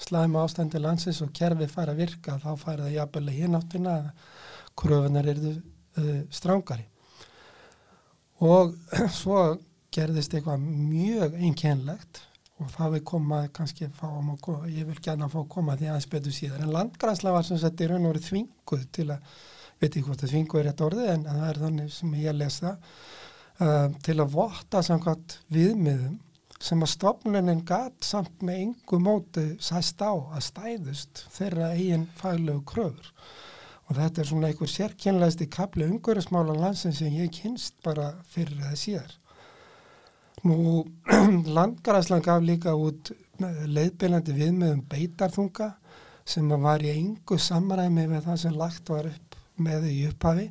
slæma 0.05 0.43
ástandi 0.45 0.83
landsins 0.83 1.23
og 1.25 1.33
kerfi 1.37 1.69
fara 1.71 1.95
að 1.95 2.03
virka 2.03 2.37
þá 2.43 2.51
fara 2.61 2.89
það 2.89 2.97
jafnvel 2.99 3.31
hinn 3.33 3.57
áttina 3.59 3.95
að 4.01 4.11
kröfunar 4.83 5.31
eru 5.33 5.55
uh, 5.55 6.21
strángari 6.35 6.85
og 8.45 8.77
svo 9.21 9.41
gerðist 9.95 10.35
eitthvað 10.35 10.63
mjög 10.67 11.37
einkennlegt 11.39 12.25
og 12.63 12.71
það 12.71 12.95
við 12.95 13.05
komað 13.11 13.49
kannski 13.57 13.91
fáum 13.97 14.31
og 14.35 14.69
ég 14.71 14.87
vil 14.87 15.01
gæna 15.03 15.27
að 15.27 15.35
fá 15.35 15.41
að 15.41 15.51
koma 15.57 15.75
því 15.79 15.91
aðeins 15.91 16.11
betur 16.13 16.35
síðan 16.35 16.67
en 16.67 16.75
landgrænsla 16.75 17.33
var 17.35 17.47
sem 17.47 17.59
sagt 17.59 17.83
í 17.83 17.89
raun 17.91 18.05
og 18.05 18.15
verið 18.15 18.29
þvinguð 18.29 18.85
til 18.95 19.09
að, 19.11 19.35
veit 19.81 19.91
ekki 19.91 20.05
hvort 20.07 20.23
það 20.23 20.35
þvinguð 20.35 20.61
er 20.61 20.69
rétt 20.69 20.85
orðið 20.87 21.13
en 21.15 21.27
það 21.31 21.49
er 21.49 21.61
þannig 21.65 21.95
sem 21.97 22.17
ég 22.21 22.37
lesa 22.39 22.75
uh, 23.61 23.89
til 24.05 24.19
að 24.21 24.35
votta 24.35 24.83
samkvæmt 24.85 25.39
viðmiðum 25.55 26.21
sem 26.65 26.81
að 26.81 26.95
stofnunin 26.95 27.65
gatt 27.69 28.07
samt 28.07 28.45
með 28.45 28.61
yngu 28.69 29.01
móti 29.03 29.49
sæst 29.63 30.01
á 30.01 30.13
að 30.13 30.47
stæðust 30.47 31.27
þeirra 31.35 31.75
eigin 31.77 32.07
faglegu 32.17 32.63
kröfur 32.71 33.11
og 33.85 33.99
þetta 33.99 34.23
er 34.23 34.29
svona 34.29 34.49
einhver 34.49 34.71
sérkynlegaðist 34.71 35.45
í 35.45 35.51
kapli 35.53 35.89
umhverfismálan 35.91 36.63
landsin 36.63 36.95
sem 36.97 37.13
ég 37.13 37.33
kynst 37.35 37.77
bara 37.85 38.15
fyrir 38.33 38.63
eða 38.63 38.79
síðar. 38.81 39.13
Nú, 40.45 40.85
landgræslan 41.57 42.25
gaf 42.25 42.43
líka 42.45 42.75
út 42.77 43.13
leiðbyrjandi 43.41 44.37
viðmiðum 44.37 44.85
beitarþunga 44.89 45.71
sem 46.25 46.49
var 46.63 46.85
í 46.85 46.95
engu 46.95 47.39
samræmi 47.41 48.07
með 48.09 48.29
það 48.29 48.41
sem 48.45 48.57
lagt 48.57 48.93
var 48.93 49.11
upp 49.11 49.39
með 49.61 49.89
í 49.91 49.99
upphafi. 50.09 50.49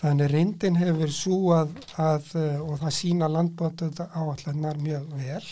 Þannig 0.00 0.32
reyndin 0.32 0.80
hefur 0.80 1.12
svo 1.14 1.38
að, 1.54 1.76
að 2.02 2.32
og 2.60 2.80
það 2.82 2.96
sína 2.96 3.28
landbótu 3.30 3.92
áallannar 4.10 4.80
mjög 4.82 5.06
vel 5.14 5.44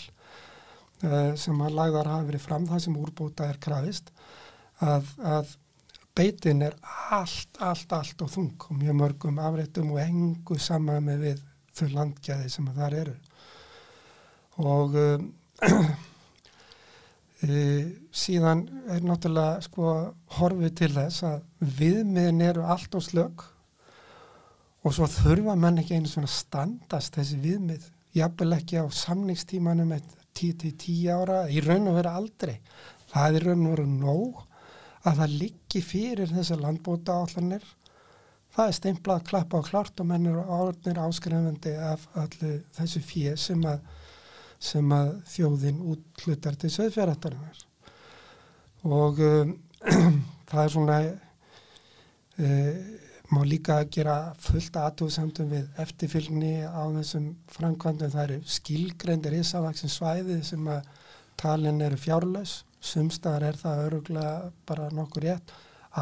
sem 1.39 1.61
að 1.63 1.77
lagðar 1.77 2.07
hafi 2.07 2.29
verið 2.29 2.43
fram 2.43 2.67
það 2.67 2.83
sem 2.85 2.99
úrbóta 2.99 3.47
er 3.49 3.59
krafist 3.63 4.11
að, 4.83 5.07
að 5.19 5.55
beitin 6.15 6.61
er 6.61 6.75
allt, 7.11 7.57
allt, 7.59 7.93
allt 7.93 8.23
og 8.23 8.31
þung 8.31 8.65
og 8.69 8.77
mjög 8.77 8.97
mörgum 8.99 9.39
afréttum 9.41 9.91
og 9.95 10.01
engu 10.03 10.57
saman 10.61 11.05
með 11.07 11.27
við 11.27 11.43
þau 11.73 11.87
landgæði 11.97 12.49
sem 12.53 12.67
þar 12.75 12.97
eru. 13.01 13.15
Og 14.61 14.97
um, 15.01 15.29
síðan 18.23 18.61
er 18.93 19.01
náttúrulega 19.03 19.63
sko 19.65 19.95
horfið 20.37 20.75
til 20.79 20.91
þess 20.93 21.25
að 21.27 21.41
viðmiðin 21.79 22.45
eru 22.45 22.67
allt 22.75 22.99
og 22.99 23.03
slög 23.03 23.47
og 24.83 24.95
svo 24.95 25.07
þurfa 25.07 25.55
menn 25.59 25.81
ekki 25.81 25.97
einu 25.97 26.11
svona 26.11 26.31
standast 26.31 27.15
þessi 27.17 27.39
viðmið. 27.43 27.85
Jafnvel 28.13 28.57
ekki 28.59 28.81
á 28.83 28.85
samningstímanum 28.93 29.93
10-10 30.37 31.07
ára 31.13 31.43
í 31.49 31.61
raun 31.63 31.87
og 31.89 31.97
vera 31.97 32.17
aldrei. 32.19 32.57
Það 33.13 33.37
er 33.39 33.47
raun 33.47 33.65
og 33.67 33.75
vera 33.75 33.87
nóg 33.89 34.43
að 35.03 35.21
það 35.21 35.39
liggi 35.39 35.81
fyrir 35.83 36.31
þessar 36.31 36.61
landbóta 36.63 37.15
állanir 37.21 37.65
það 38.53 38.69
er 38.69 38.77
steimplað 38.77 39.25
klappa 39.29 39.59
á 39.59 39.65
klárt 39.65 40.01
og 40.01 40.09
mennir 40.09 40.37
árnir 40.37 41.01
áskrifandi 41.01 41.73
af 41.81 42.05
allu 42.19 42.55
þessu 42.77 43.01
fíð 43.03 43.37
sem 43.41 43.65
sem 44.63 44.93
að 44.95 45.09
þjóðin 45.27 45.81
útlutar 45.91 46.55
til 46.55 46.69
söðfjaraðarinnar 46.71 47.63
og 48.87 49.19
um, 49.19 49.55
það 50.49 50.61
er 50.61 50.71
svona 50.71 50.99
um, 52.37 53.01
má 53.33 53.41
líka 53.47 53.79
gera 53.89 54.33
fullt 54.41 54.75
aðtúðsamtum 54.77 55.49
við 55.53 55.81
eftirfylgni 55.81 56.53
á 56.69 56.83
þessum 56.99 57.31
framkvæmdum. 57.55 58.11
Það 58.13 58.23
eru 58.27 58.37
skilgrendir 58.55 59.37
ísavaksin 59.39 59.91
svæði 59.91 60.37
sem 60.45 60.67
að 60.69 60.89
talin 61.39 61.81
eru 61.81 61.97
fjárlaus. 61.97 62.61
Sumstaðar 62.83 63.47
er 63.49 63.59
það 63.61 63.83
öruglega 63.87 64.51
bara 64.67 64.89
nokkur 64.93 65.25
rétt, 65.25 65.53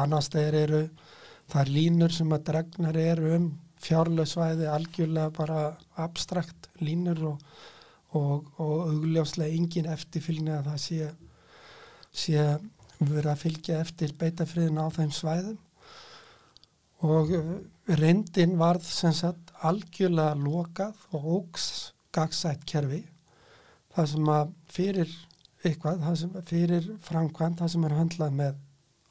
annars 0.02 0.28
þeir 0.32 0.58
eru 0.64 0.82
það 1.52 1.60
er 1.62 1.72
línur 1.76 2.16
sem 2.16 2.34
að 2.34 2.46
dregnar 2.50 2.98
eru 2.98 3.34
um 3.36 3.48
fjárlausvæði 3.82 4.68
algjörlega 4.70 5.32
bara 5.36 5.60
abstrakt 6.00 6.68
línur 6.82 7.22
og, 7.32 7.50
og, 8.18 8.52
og 8.62 8.76
augljóslega 8.90 9.56
engin 9.56 9.90
eftirfylgni 9.90 10.54
að 10.54 10.70
það 10.70 10.80
sé, 10.84 11.10
sé 12.12 12.46
verið 13.02 13.32
að 13.32 13.42
fylgja 13.42 13.82
eftir 13.82 14.14
beitafriðin 14.18 14.82
á 14.82 14.86
þeim 14.94 15.14
svæðum 15.14 15.60
og 17.02 17.32
uh, 17.34 17.52
reyndin 17.98 18.56
varð 18.60 18.86
sem 18.86 19.14
sagt 19.16 19.52
algjörlega 19.66 20.38
lokað 20.38 20.98
og 21.16 21.28
ógs 21.36 21.68
gagsætt 22.14 22.64
kerfi 22.68 23.02
það 23.94 24.10
sem 24.12 24.32
að 24.32 24.52
fyrir 24.72 25.14
eitthvað 25.62 26.04
það 26.06 26.18
sem 26.20 26.36
fyrir 26.48 26.90
framkvæmt 27.06 27.62
það 27.62 27.72
sem 27.74 27.88
er 27.88 27.96
handlað 27.98 28.38
með 28.38 28.60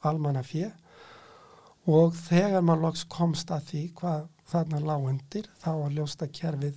almanna 0.08 0.42
fjö 0.46 0.70
og 1.90 2.16
þegar 2.16 2.64
maður 2.64 2.86
loks 2.86 3.04
komst 3.10 3.50
að 3.54 3.68
því 3.70 3.82
hvað 3.98 4.26
þarna 4.52 4.82
lág 4.84 5.06
undir 5.12 5.48
þá 5.62 5.70
var 5.80 5.94
ljósta 5.96 6.28
kerfið 6.28 6.76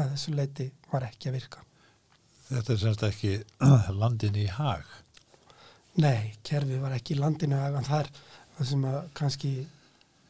að 0.00 0.14
þessu 0.14 0.34
leiti 0.34 0.70
var 0.90 1.04
ekki 1.06 1.28
að 1.30 1.36
virka. 1.36 1.64
Þetta 2.50 2.72
er 2.72 2.80
semst 2.82 3.04
ekki 3.06 3.32
landin 4.00 4.38
í 4.40 4.46
hag? 4.50 4.86
Nei, 6.00 6.32
kerfið 6.46 6.80
var 6.82 6.96
ekki 6.96 7.18
landin 7.18 7.54
í 7.54 7.60
hag 7.60 7.76
en 7.78 7.86
það 7.86 8.04
er 8.04 8.10
það 8.56 8.70
sem 8.72 8.88
að 8.90 8.98
kannski 9.20 9.52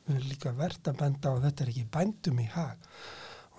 líka 0.09 0.53
verðt 0.57 0.91
að 0.91 1.01
benda 1.03 1.35
og 1.35 1.43
þetta 1.45 1.65
er 1.65 1.73
ekki 1.73 1.89
bændum 1.97 2.41
í 2.43 2.47
hag. 2.55 2.87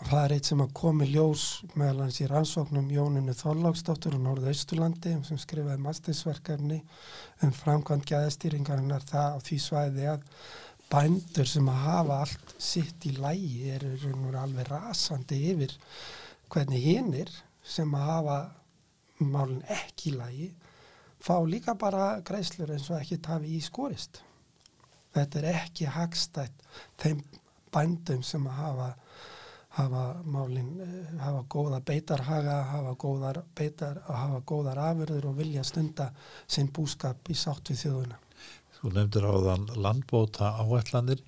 Og 0.01 0.07
það 0.09 0.23
er 0.23 0.33
eitt 0.35 0.47
sem 0.49 0.63
að 0.63 0.73
komi 0.79 1.05
ljós 1.11 1.43
meðal 1.77 2.07
hans 2.07 2.17
í 2.23 2.27
rannsóknum 2.29 2.87
Jóninu 2.89 3.35
Þorláksdóttur 3.37 4.15
og 4.17 4.23
Norðausturlandi 4.25 5.13
sem 5.27 5.39
skrifaði 5.41 5.83
mastersverkefni 5.83 6.79
um 7.45 7.53
framkvæmt 7.53 8.09
gæðastýringarinnar 8.09 9.05
það 9.05 9.37
á 9.37 9.39
því 9.45 9.59
svæði 9.61 10.07
að 10.15 10.25
bændur 10.91 11.47
sem 11.47 11.69
að 11.69 11.83
hafa 11.85 12.17
allt 12.25 12.55
sitt 12.57 13.05
í 13.07 13.13
lægi 13.15 13.69
eru 13.75 13.93
alveg 14.41 14.71
rasandi 14.71 15.37
yfir 15.53 15.77
hvernig 16.51 16.83
hinnir 16.83 17.31
sem 17.63 17.93
að 17.95 18.09
hafa 18.09 18.39
málun 19.21 19.61
ekki 19.69 20.11
í 20.11 20.17
lægi 20.17 20.49
fá 21.21 21.37
líka 21.45 21.77
bara 21.77 22.15
greiðslur 22.25 22.73
eins 22.73 22.89
og 22.89 22.99
ekki 22.99 23.21
tafi 23.21 23.53
í 23.55 23.61
skorist 23.63 24.23
þetta 25.15 25.41
er 25.41 25.61
ekki 25.65 25.91
hagstætt 25.91 26.65
þeim 27.01 27.23
bændum 27.71 28.23
sem 28.23 28.45
hafa 28.45 28.93
hafa 29.71 30.21
málinn, 30.27 30.79
eh, 30.83 31.19
hafa 31.19 31.43
góða 31.47 31.79
beitarhaga, 31.79 32.57
hafa 32.71 32.95
góðar 32.99 33.43
beitar, 33.55 34.01
hafa 34.07 34.41
góðar 34.41 34.81
afurður 34.83 35.29
og 35.29 35.37
vilja 35.37 35.63
stunda 35.63 36.09
sinn 36.47 36.67
búskap 36.67 37.29
í 37.31 37.37
sátt 37.39 37.71
við 37.71 37.85
þjóðuna. 37.85 38.17
Þú 38.79 38.91
nefndir 38.97 39.27
á 39.31 39.35
þann 39.45 39.67
landbóta 39.77 40.51
áætlanir. 40.59 41.21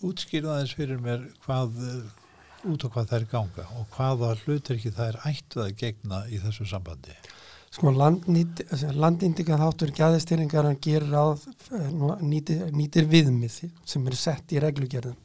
Útskýrðaðins 0.00 0.74
fyrir 0.78 1.02
mér 1.02 1.26
hvað, 1.44 1.76
eh, 1.76 2.70
út 2.72 2.84
á 2.84 2.88
hvað 2.88 3.10
þær 3.12 3.28
ganga 3.34 3.66
og 3.76 3.86
hvaða 3.96 4.36
hluturki 4.44 4.94
það 4.94 5.08
er 5.08 5.20
ættuð 5.28 5.64
að 5.66 5.76
gegna 5.76 6.24
í 6.26 6.40
þessu 6.40 6.64
sambandi? 6.66 7.12
Sko 7.68 7.92
landindika 7.92 9.58
þáttur 9.60 9.92
gæðistýringar 9.96 10.70
hann 10.70 10.78
gerir 10.80 11.12
á 11.12 11.36
eh, 11.36 11.88
nýtir, 12.24 12.68
nýtir 12.72 13.08
viðmið 13.10 13.58
sem 13.84 14.06
eru 14.08 14.18
sett 14.18 14.54
í 14.56 14.62
reglugjörðum 14.64 15.18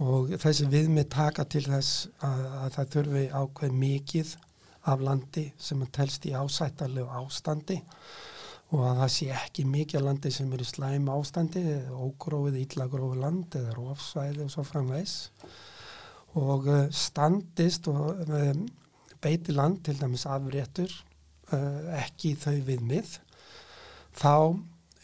og 0.00 0.32
þessi 0.40 0.68
viðmið 0.72 1.10
taka 1.12 1.44
til 1.44 1.66
þess 1.66 2.06
að, 2.24 2.44
að 2.64 2.70
það 2.76 2.94
þurfi 2.94 3.24
ákveð 3.36 3.74
mikið 3.82 4.34
af 4.88 5.02
landi 5.04 5.44
sem 5.60 5.82
telst 5.92 6.24
í 6.24 6.32
ásættarlegu 6.32 7.10
ástandi 7.20 7.76
og 8.70 8.86
að 8.86 9.02
það 9.02 9.12
sé 9.16 9.28
ekki 9.34 9.66
mikið 9.68 10.06
landi 10.06 10.32
sem 10.32 10.52
eru 10.56 10.64
slæm 10.64 11.10
ástandi 11.12 11.64
ógrófið, 11.90 12.60
íllagrófið 12.62 13.20
land 13.20 13.58
eða 13.60 13.76
rófsvæði 13.76 14.46
og 14.46 14.54
svo 14.54 14.64
framvegs 14.64 15.16
og 16.40 16.68
uh, 16.70 16.82
standist 16.94 17.90
og 17.90 18.24
um, 18.24 18.66
beiti 19.20 19.52
land 19.52 19.82
til 19.84 19.98
dæmis 20.00 20.24
afréttur 20.30 20.94
ekki 22.00 22.34
þau 22.38 22.56
viðmið 22.66 23.16
þá 24.16 24.34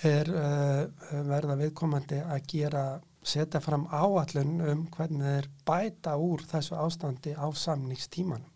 er 0.07 0.31
uh, 0.31 0.83
verða 1.26 1.57
viðkomandi 1.61 2.21
að 2.23 2.49
gera 2.53 2.85
setja 3.26 3.61
fram 3.65 3.87
áallun 3.91 4.61
um 4.62 4.85
hvernig 4.95 5.26
þeir 5.26 5.49
bæta 5.67 6.15
úr 6.21 6.45
þessu 6.47 6.76
ástandi 6.79 7.33
á 7.35 7.47
samningstímanum. 7.50 8.53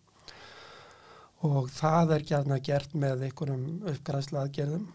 Og 1.41 1.71
það 1.73 2.13
er 2.15 2.25
gætna 2.29 2.59
gert 2.63 2.93
með 2.93 3.25
einhverjum 3.27 3.87
uppgræðsla 3.89 4.45
aðgerðum 4.45 4.85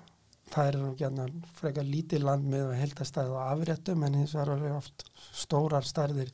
það 0.52 0.68
er 0.68 0.78
gætna 1.00 1.26
frekar 1.58 1.88
lítið 1.88 2.26
land 2.26 2.46
með 2.50 2.72
heldastæð 2.78 3.34
og 3.34 3.42
afréttum 3.42 4.04
en 4.06 4.20
hins 4.20 4.36
er 4.38 4.52
oft 4.70 5.06
stórar 5.34 5.86
stærðir 5.86 6.30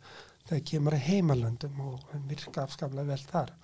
þegar 0.49 0.65
kemur 0.69 0.99
heimalöndum 1.07 1.81
og 1.87 2.13
virka 2.29 2.67
afskaplega 2.67 3.09
vel 3.09 3.25
þar 3.31 3.55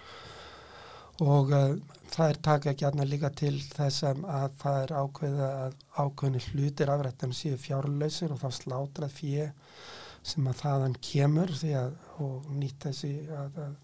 og 1.25 1.53
uh, 1.55 1.77
það 2.13 2.33
er 2.33 2.41
taka 2.49 2.75
gætna 2.79 3.07
líka 3.09 3.31
til 3.35 3.57
þess 3.73 4.05
að 4.09 4.59
það 4.61 4.83
er 4.83 4.93
ákveða 5.03 5.49
að 5.65 5.79
ákveðni 5.99 6.43
hlutir 6.51 6.93
afrættum 6.93 7.35
síðu 7.37 7.59
fjárlausir 7.63 8.35
og 8.35 8.43
þá 8.43 8.49
slátrað 8.59 9.17
fyrir 9.17 9.51
sem 10.29 10.47
að 10.51 10.61
þaðan 10.63 10.97
kemur 11.03 11.53
því 11.57 11.75
að 11.79 11.93
og 12.25 12.49
nýtt 12.59 12.89
þessi 12.89 13.13
að, 13.33 13.59
að, 13.65 13.75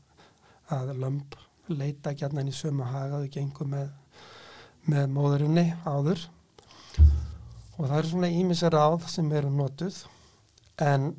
að 0.76 0.94
lömp 1.02 1.36
leita 1.72 2.12
gætna 2.12 2.44
í 2.44 2.54
sömu 2.54 2.86
hagaðu 2.88 3.30
gengur 3.32 3.68
með, 3.70 3.92
með 4.90 5.06
móðurinni 5.14 5.68
áður. 5.88 6.26
Og 7.78 7.86
það 7.88 7.96
eru 7.98 8.10
svona 8.10 8.30
ímisar 8.30 8.76
áð 8.76 9.06
sem 9.10 9.30
eru 9.34 9.50
notuð. 9.50 10.02
En 10.82 11.14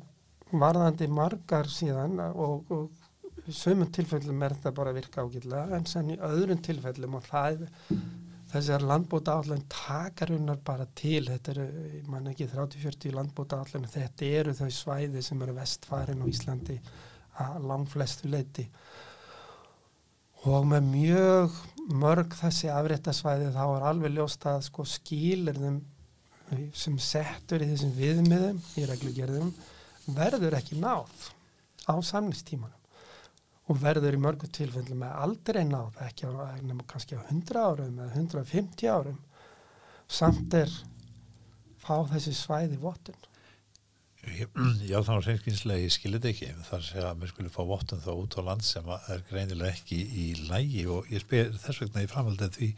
varðandi 0.52 1.08
margar 1.10 1.68
síðan 1.72 2.20
og, 2.30 2.70
og 2.70 3.05
sömum 3.54 3.90
tilfellum 3.94 4.42
er 4.42 4.56
þetta 4.56 4.72
bara 4.74 4.92
að 4.92 5.00
virka 5.00 5.24
ágitlega 5.24 5.76
en 5.76 5.86
sen 5.86 6.14
í 6.14 6.20
öðrum 6.28 6.62
tilfellum 6.64 7.18
og 7.18 7.26
það 7.26 7.66
þessar 8.50 8.86
landbóta 8.86 9.34
áallan 9.36 9.64
takar 9.70 10.32
unnar 10.36 10.58
bara 10.64 10.86
til. 10.98 11.24
Þetta 11.28 11.52
eru, 11.52 11.66
ég 11.98 12.06
man 12.10 12.30
ekki 12.30 12.48
30-40 12.52 13.16
landbóta 13.16 13.60
áallan 13.60 13.88
þetta 13.90 14.30
eru 14.40 14.54
þau 14.56 14.70
svæði 14.72 15.22
sem 15.24 15.42
eru 15.42 15.56
vestfærin 15.56 16.22
á 16.22 16.26
Íslandi 16.30 16.78
að 17.42 17.66
langflestu 17.68 18.30
leiti 18.32 18.64
og 20.46 20.66
með 20.70 20.88
mjög 20.92 21.56
mörg 22.00 22.34
þessi 22.38 22.70
afréttasvæði 22.70 23.50
þá 23.54 23.62
er 23.64 23.86
alveg 23.90 24.14
ljóst 24.14 24.46
að 24.48 24.62
sko 24.68 24.86
skýlir 24.88 25.58
þeim 25.58 25.80
sem 26.76 26.98
settur 27.02 27.64
í 27.64 27.70
þessum 27.72 27.94
viðmiðum 27.96 28.60
í 28.78 28.86
reglugerðum 28.86 29.52
verður 30.14 30.56
ekki 30.60 30.78
náð 30.78 31.10
á 31.90 31.94
samningstímanum 31.98 32.75
og 33.66 33.78
verður 33.82 34.14
í 34.14 34.22
mörgu 34.22 34.48
tilfellum 34.54 35.00
með 35.02 35.14
aldrei 35.26 35.62
náð 35.66 36.02
ekki 36.06 36.28
á 36.30 36.32
kannski 36.86 37.18
á 37.18 37.22
100 37.26 37.62
árum 37.62 38.02
eða 38.02 38.12
150 38.14 38.92
árum 38.92 39.22
samt 40.06 40.54
er 40.54 40.70
fá 41.82 41.96
þessi 42.12 42.34
svæði 42.34 42.78
vottun. 42.82 43.18
Já 44.90 44.98
þá 45.06 45.12
er 45.16 45.26
reynskinslega 45.28 45.82
ég 45.84 45.92
skilir 45.94 46.22
þetta 46.22 46.30
ekki. 46.32 46.64
Þar 46.66 46.86
sé 46.86 47.02
að 47.02 47.20
mér 47.20 47.30
skulle 47.30 47.52
fá 47.54 47.60
vottun 47.66 48.02
þá 48.02 48.10
út 48.14 48.38
á 48.38 48.46
land 48.46 48.66
sem 48.66 48.88
er 48.96 49.22
greinilega 49.30 49.74
ekki 49.74 49.98
í 50.02 50.26
lægi 50.48 50.86
og 50.90 51.10
ég 51.14 51.22
spyr 51.22 51.52
þess 51.62 51.82
vegna 51.84 52.06
í 52.06 52.10
framhaldið 52.10 52.56
því 52.58 52.70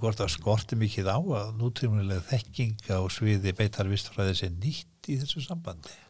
hvort 0.00 0.22
það 0.22 0.34
skorti 0.34 0.78
mikið 0.78 1.10
á 1.10 1.18
að 1.18 1.52
nútímulega 1.60 2.26
þekking 2.30 2.90
á 2.90 3.02
sviði 3.10 3.54
beitarvistfræði 3.58 4.40
sé 4.40 4.50
nýtt 4.54 5.10
í 5.10 5.20
þessu 5.22 5.44
sambandi 5.46 6.03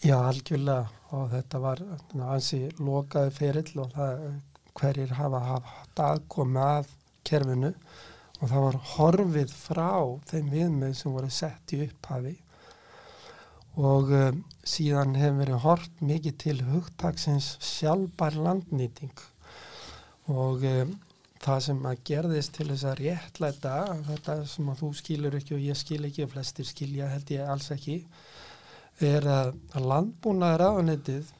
Já, 0.00 0.14
algjörlega. 0.16 0.88
Og 1.12 1.26
þetta 1.28 1.58
var 1.60 1.80
ansi 2.30 2.60
lokaði 2.80 3.32
ferill 3.36 3.80
og 3.82 3.90
það 3.92 4.22
hverjir 4.78 5.10
hafa 5.18 5.40
haft 5.44 6.00
aðkomi 6.00 6.62
að 6.62 6.94
kerfinu. 7.28 7.72
Og 8.40 8.48
það 8.48 8.64
var 8.64 8.78
horfið 8.94 9.52
frá 9.52 9.90
þeim 10.30 10.48
viðmið 10.54 10.94
sem 10.96 11.12
voru 11.12 11.28
sett 11.34 11.74
í 11.76 11.82
upphafi. 11.84 12.32
Og 13.76 14.14
um, 14.16 14.40
síðan 14.64 15.12
hefur 15.20 15.38
verið 15.42 15.62
hort 15.66 16.00
mikið 16.00 16.38
til 16.46 16.56
hugtaksins 16.70 17.52
sjálfbar 17.60 18.40
landnýting. 18.40 19.12
Og 20.32 20.64
um, 20.64 20.96
það 21.44 21.62
sem 21.68 21.86
að 21.92 22.02
gerðist 22.08 22.56
til 22.56 22.70
þess 22.72 22.88
að 22.88 23.04
réttlæta 23.04 23.76
þetta 24.08 24.40
sem 24.48 24.72
að 24.72 24.80
þú 24.80 24.92
skilur 25.04 25.36
ekki 25.42 25.58
og 25.58 25.68
ég 25.68 25.84
skil 25.84 26.02
ekki 26.08 26.24
og 26.24 26.32
flestir 26.38 26.72
skilja 26.72 27.12
held 27.12 27.36
ég 27.36 27.52
alls 27.52 27.68
ekki 27.76 28.00
er 29.04 29.26
að, 29.28 29.52
að 29.74 29.86
landbúnaður 29.92 30.66
aðanetið 30.66 31.30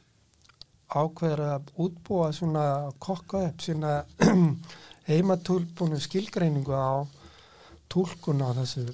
ákveður 0.91 1.43
að 1.47 1.71
útbúa 1.85 2.31
svona 2.35 2.65
kokka 3.03 3.45
upp 3.49 3.63
svona 3.63 3.95
heimatúlbúnu 5.11 6.01
skilgreiningu 6.03 6.75
á 6.75 7.07
tólkun 7.91 8.43
á 8.43 8.51
þessu 8.59 8.87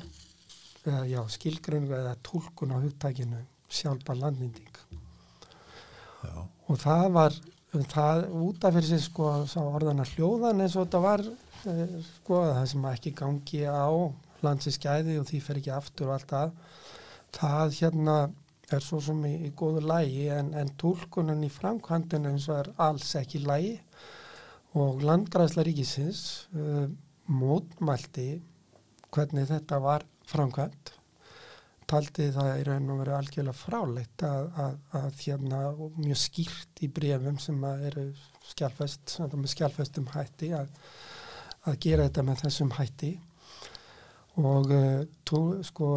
eða 0.87 1.03
já, 1.09 1.21
skilgreiningu 1.37 1.97
eða 1.97 2.17
tólkun 2.27 2.75
á 2.77 2.79
hugtækinu 2.83 3.43
sjálfbar 3.73 4.19
landnýting. 4.21 4.73
Já, 6.23 6.37
og 6.45 6.79
það 6.81 7.09
var 7.17 7.39
það 7.93 8.23
út 8.41 8.65
af 8.65 8.77
fyrir 8.77 8.89
sig 8.89 9.03
sko 9.05 9.33
orðana 9.61 10.07
hljóðan 10.15 10.63
eins 10.65 10.77
og 10.77 10.87
þetta 10.87 11.03
var 11.05 11.25
eh, 11.27 11.99
sko 12.07 12.41
það 12.47 12.69
sem 12.73 12.87
ekki 12.93 13.13
gangi 13.19 13.63
á 13.69 13.89
landsins 14.45 14.79
gæði 14.81 15.19
og 15.21 15.29
því 15.29 15.41
fer 15.45 15.61
ekki 15.61 15.75
aftur 15.75 16.11
og 16.11 16.17
allt 16.17 16.33
það 16.33 16.55
það 17.37 17.79
hérna 17.81 18.17
er 18.73 18.83
svo 18.83 19.01
sem 19.03 19.23
í, 19.29 19.35
í 19.47 19.53
góðu 19.57 19.85
lægi 19.87 20.27
en, 20.35 20.53
en 20.59 20.73
tólkunan 20.81 21.45
í 21.47 21.51
framkvæmdinu 21.53 22.33
eins 22.33 22.49
og 22.51 22.61
er 22.65 22.73
alls 22.89 23.15
ekki 23.19 23.45
lægi 23.45 23.77
og 24.77 25.03
landgræðsla 25.07 25.65
ríkisins 25.67 26.23
uh, 26.57 26.87
mótmælti 27.31 28.29
hvernig 29.15 29.49
þetta 29.49 29.81
var 29.83 30.05
framkvæmt 30.27 30.97
taldi 31.87 32.31
það 32.35 32.51
í 32.59 32.65
raun 32.67 32.91
og 32.91 33.01
veru 33.03 33.15
algjörlega 33.15 33.55
fráleitt 33.57 34.25
að, 34.27 34.49
að, 34.59 34.73
að 34.99 35.21
og 35.85 36.01
mjög 36.01 36.19
skýrt 36.19 36.83
í 36.83 36.89
brefum 36.91 37.39
sem 37.43 37.63
eru 37.71 38.09
skjálfest, 38.51 39.19
skjálfestum 39.53 40.11
hætti 40.15 40.51
að, 40.59 40.73
að 41.67 41.79
gera 41.87 42.09
þetta 42.09 42.27
með 42.27 42.43
þessum 42.43 42.75
hætti 42.75 43.13
og 44.37 44.73
uh, 44.77 45.61
sko 45.65 45.91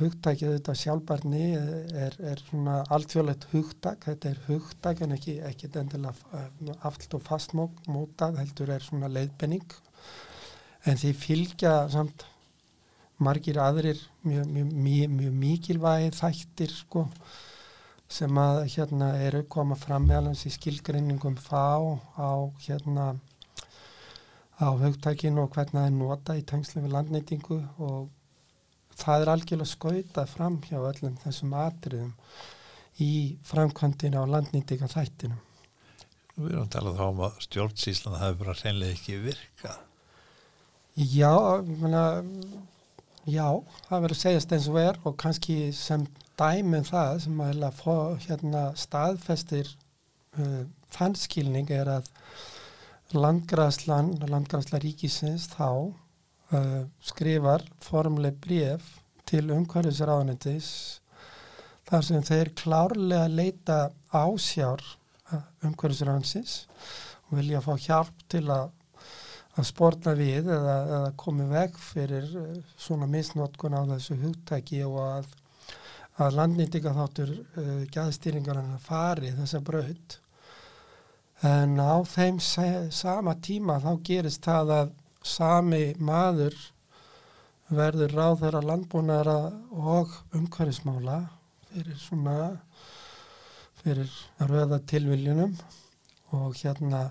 hugtækið 0.00 0.56
þetta 0.56 0.74
sjálfbarni 0.74 1.44
er, 1.54 2.16
er 2.18 2.40
svona 2.42 2.80
alþjóðlegt 2.90 3.46
hugtæk, 3.52 4.08
þetta 4.08 4.30
er 4.32 4.40
hugtæk 4.48 5.02
en 5.06 5.14
ekki, 5.14 5.36
ekki 5.46 5.70
endilega 5.70 6.14
uh, 6.34 6.72
allt 6.88 7.14
og 7.14 7.22
fastmótað 7.28 8.40
heldur 8.42 8.72
er 8.74 8.82
svona 8.82 9.10
leiðbenning 9.12 9.76
en 10.86 10.98
því 10.98 11.12
fylgja 11.18 11.76
samt 11.92 12.26
margir 13.22 13.60
aðrir 13.62 14.00
mjög, 14.26 14.50
mjög, 14.50 14.72
mjög, 14.72 15.12
mjög 15.20 15.36
mikilvægi 15.44 16.10
þættir 16.18 16.74
sko 16.74 17.06
sem 18.10 18.38
að 18.38 18.60
hérna 18.74 19.14
eru 19.26 19.44
koma 19.50 19.78
fram 19.78 20.06
meðalans 20.06 20.44
í 20.46 20.52
skilgrinningum 20.54 21.38
fá 21.42 21.80
á 22.18 22.30
hérna 22.66 23.14
á 24.56 24.68
hugtækinu 24.80 25.44
og 25.44 25.54
hvernig 25.54 25.76
það 25.76 25.88
er 25.88 25.96
nota 25.96 26.36
í 26.36 26.44
tengslu 26.48 26.82
við 26.84 26.94
landnýtingu 26.96 27.58
og 27.84 28.06
það 28.96 29.24
er 29.24 29.32
algjörlega 29.32 29.72
skautað 29.72 30.30
fram 30.32 30.60
hjá 30.64 30.78
öllum 30.80 31.18
þessum 31.24 31.56
atriðum 31.60 32.14
í 33.04 33.10
framkvæmdina 33.44 34.22
á 34.24 34.32
landnýtinga 34.32 34.88
þættinum. 34.88 35.42
við 36.36 36.54
erum 36.54 36.70
talað 36.72 37.00
þá 37.00 37.06
um 37.08 37.20
að 37.28 37.42
stjórnsíslan 37.44 38.20
hafi 38.20 38.38
bara 38.40 38.56
reynlega 38.62 38.96
ekki 38.96 39.20
virkað 39.24 39.82
Já, 40.96 41.60
ég 41.60 41.76
meina, 41.76 42.24
já, 43.28 43.50
það 43.84 44.04
verður 44.06 44.16
segjast 44.16 44.52
eins 44.56 44.68
og 44.70 44.78
er 44.80 44.96
og 45.04 45.18
kannski 45.20 45.56
sem 45.76 46.06
dæmið 46.40 46.88
það 46.88 47.18
sem 47.26 47.42
að 47.44 47.66
fó, 47.76 47.96
hérna 48.24 48.62
staðfestir 48.80 49.68
uh, 50.40 50.62
þannskilning 50.96 51.68
er 51.76 51.90
að 51.98 52.08
landgræslan, 53.14 54.16
landgræsla 54.26 54.80
ríkisins 54.82 55.46
þá 55.52 55.68
uh, 55.70 56.84
skrifar 57.04 57.64
formleg 57.84 58.38
bref 58.42 58.86
til 59.26 59.50
umhverfisráðanitis 59.54 60.70
þar 61.86 62.06
sem 62.06 62.24
þeir 62.26 62.50
klárlega 62.58 63.28
leita 63.30 63.78
ásjár 64.10 64.82
uh, 65.32 65.42
umhverfisráðanisins 65.66 66.64
og 67.28 67.38
vilja 67.38 67.62
fá 67.62 67.74
hjálp 67.78 68.26
til 68.30 68.46
að 68.50 68.72
að 69.56 69.64
spórna 69.70 70.12
við 70.16 70.50
eða, 70.52 70.76
eða 70.98 71.12
komi 71.16 71.46
veg 71.48 71.78
fyrir 71.80 72.28
uh, 72.36 72.52
svona 72.76 73.08
misnótkun 73.10 73.76
á 73.76 73.82
þessu 73.94 74.18
hugtæki 74.20 74.82
og 74.84 74.98
að, 75.04 75.30
að 76.20 76.38
landnýtinga 76.40 76.92
þáttur 76.98 77.32
uh, 77.32 77.82
gæðstýringar 77.94 78.60
hann 78.60 78.82
fari 78.82 79.32
þessa 79.38 79.62
braut 79.64 80.18
en 81.44 81.76
á 81.82 82.00
þeim 82.08 82.38
sama 82.40 83.34
tíma 83.44 83.80
þá 83.82 83.90
gerist 84.06 84.46
það 84.46 84.72
að 84.76 84.94
sami 85.26 85.84
maður 85.98 86.56
verður 87.68 88.14
ráð 88.14 88.40
þeirra 88.44 88.62
landbúnaðara 88.70 89.38
og 89.96 90.14
umhverfismála 90.38 91.18
fyrir 91.68 92.00
svona 92.00 92.38
fyrir 93.82 94.10
röða 94.48 94.80
tilviljunum. 94.86 95.56
Og 96.34 96.56
hérna 96.58 97.10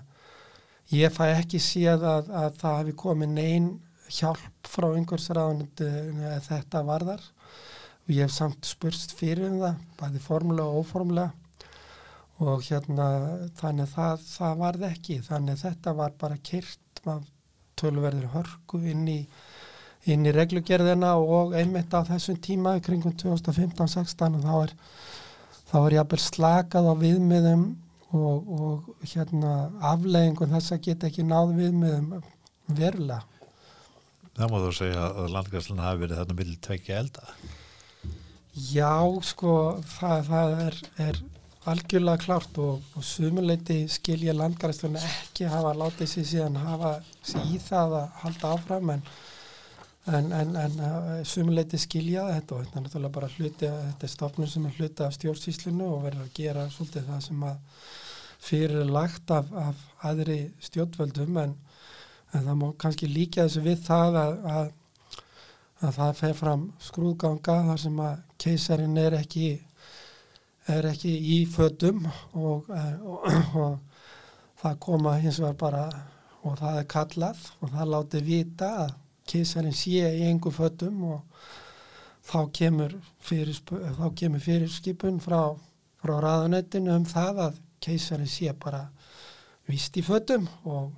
Ég 0.94 1.10
fæ 1.10 1.32
ekki 1.32 1.58
séð 1.58 2.04
að, 2.06 2.28
að 2.30 2.58
það 2.60 2.76
hefði 2.78 2.92
komið 3.00 3.30
neyn 3.34 3.64
hjálp 4.06 4.68
frá 4.70 4.84
einhversraðunandi 4.92 5.88
að 6.30 6.44
þetta 6.46 6.82
varðar. 6.86 7.24
Og 8.06 8.12
ég 8.14 8.28
hef 8.28 8.34
samt 8.36 8.68
spurst 8.68 9.16
fyrir 9.18 9.48
um 9.48 9.56
það, 9.64 9.80
bæði 9.98 10.22
formulega 10.22 10.68
og 10.70 10.84
óformulega 10.84 11.45
og 12.42 12.64
hérna 12.66 13.06
þannig 13.56 13.92
það, 13.94 14.24
það 14.28 14.58
varði 14.60 14.88
ekki, 14.90 15.20
þannig 15.24 15.60
þetta 15.62 15.94
var 15.96 16.16
bara 16.20 16.40
kyrt 16.44 16.82
tölverður 17.76 18.32
hörku 18.34 18.80
inn 18.90 19.06
í, 19.08 19.20
inn 20.10 20.26
í 20.26 20.34
reglugerðina 20.34 21.14
og 21.20 21.54
einmitt 21.56 21.94
á 21.96 22.00
þessum 22.08 22.38
tíma 22.42 22.76
kringum 22.84 23.14
2015-16 23.20 24.38
og 24.40 24.46
þá 24.46 24.54
er, 24.62 24.74
þá 25.70 25.76
er 25.82 25.98
jafnvel 26.00 26.22
slakað 26.24 26.90
á 26.90 26.94
viðmiðum 27.02 27.66
og, 28.16 28.50
og 28.60 29.06
hérna 29.06 29.54
afleggingun 29.92 30.54
þess 30.56 30.76
að 30.76 30.84
geta 30.88 31.10
ekki 31.10 31.26
náð 31.26 31.54
við 31.58 31.78
með 31.80 32.18
verulega. 32.66 33.22
Það 34.36 34.50
má 34.52 34.58
þú 34.60 34.72
segja 34.76 35.04
að 35.06 35.30
landgræslan 35.32 35.80
hafi 35.80 36.02
verið 36.02 36.18
þarna 36.20 36.34
millir 36.36 36.58
tvekja 36.66 36.98
elda. 37.00 37.30
Já, 38.56 38.96
sko, 39.24 39.54
það, 39.96 40.28
það 40.28 40.60
er, 40.66 40.76
er 41.06 41.20
algjörlega 41.70 42.22
klárt 42.22 42.58
og, 42.62 42.82
og 42.96 43.04
sumuleiti 43.04 43.82
skilja 43.90 44.34
landgræslan 44.36 44.98
ekki 45.00 45.48
hafa 45.50 45.72
látið 45.76 46.12
sér 46.12 46.28
síðan 46.32 46.60
hafa 46.62 46.92
sér 47.26 47.48
í 47.54 47.62
það 47.62 47.96
að 48.00 48.20
halda 48.24 48.52
áfram 48.56 48.94
en 48.96 49.08
en, 50.06 50.32
en, 50.32 50.56
en 50.56 51.24
sumuleiti 51.26 51.78
skilja 51.82 52.26
þetta 52.30 52.54
og 52.54 52.64
þetta 52.64 52.78
er 52.78 52.84
náttúrulega 52.84 53.14
bara 53.16 53.30
hluti 53.34 53.70
þetta 53.70 54.06
er 54.06 54.12
stofnum 54.12 54.50
sem 54.50 54.66
er 54.68 54.76
hluti 54.78 55.02
af 55.02 55.14
stjórnsýslinu 55.16 55.88
og 55.90 56.04
verður 56.04 56.26
að 56.26 56.34
gera 56.36 56.66
svolítið 56.70 57.08
það 57.10 57.22
sem 57.26 57.46
að 57.48 57.86
fyrir 58.46 58.92
lagt 58.92 59.32
af, 59.34 59.50
af 59.50 60.06
aðri 60.06 60.40
stjórnvöldum 60.62 61.40
en 61.42 61.56
það 62.32 62.52
má 62.60 62.66
kannski 62.78 63.10
líka 63.10 63.46
þessu 63.46 63.64
við 63.64 63.82
það 63.86 64.18
að, 64.22 64.36
að, 64.54 64.68
að 65.80 65.98
það 65.98 66.16
fer 66.20 66.36
fram 66.42 66.66
skrúðganga 66.86 67.58
þar 67.70 67.82
sem 67.86 68.02
að 68.06 68.22
keisarin 68.44 69.00
er 69.02 69.18
ekki 69.18 69.48
er 70.72 70.88
ekki 70.90 71.12
í 71.36 71.38
fötum 71.50 72.04
og, 72.34 72.70
og, 72.70 73.26
og 73.60 73.78
það 74.60 74.78
koma 74.82 75.16
hins 75.22 75.40
vegar 75.42 75.58
bara 75.60 75.84
og 76.46 76.58
það 76.60 76.80
er 76.80 76.88
kallað 76.90 77.44
og 77.60 77.70
það 77.74 77.92
láti 77.92 78.22
vita 78.26 78.72
að 78.84 78.96
keisarinn 79.26 79.74
sé 79.74 80.10
í 80.18 80.26
engu 80.28 80.52
fötum 80.54 81.04
og 81.10 81.46
þá 82.26 82.38
kemur 82.58 82.96
fyrir, 83.22 83.58
þá 83.66 84.06
kemur 84.18 84.42
fyrir 84.42 84.70
skipun 84.70 85.20
frá, 85.22 85.54
frá 86.02 86.14
raðunettinu 86.22 86.94
um 86.96 87.06
það 87.06 87.42
að 87.46 87.60
keisari 87.82 88.26
sé 88.30 88.54
bara 88.58 88.86
vist 89.70 89.96
í 89.98 90.04
fötum 90.06 90.46
og 90.64 90.92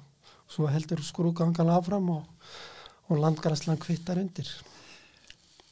svo 0.48 0.68
heldur 0.72 1.02
skrúgangan 1.04 1.72
áfram 1.72 2.08
og, 2.16 2.24
og 3.08 3.20
landgræslan 3.20 3.80
kvittar 3.80 4.20
undir. 4.20 4.48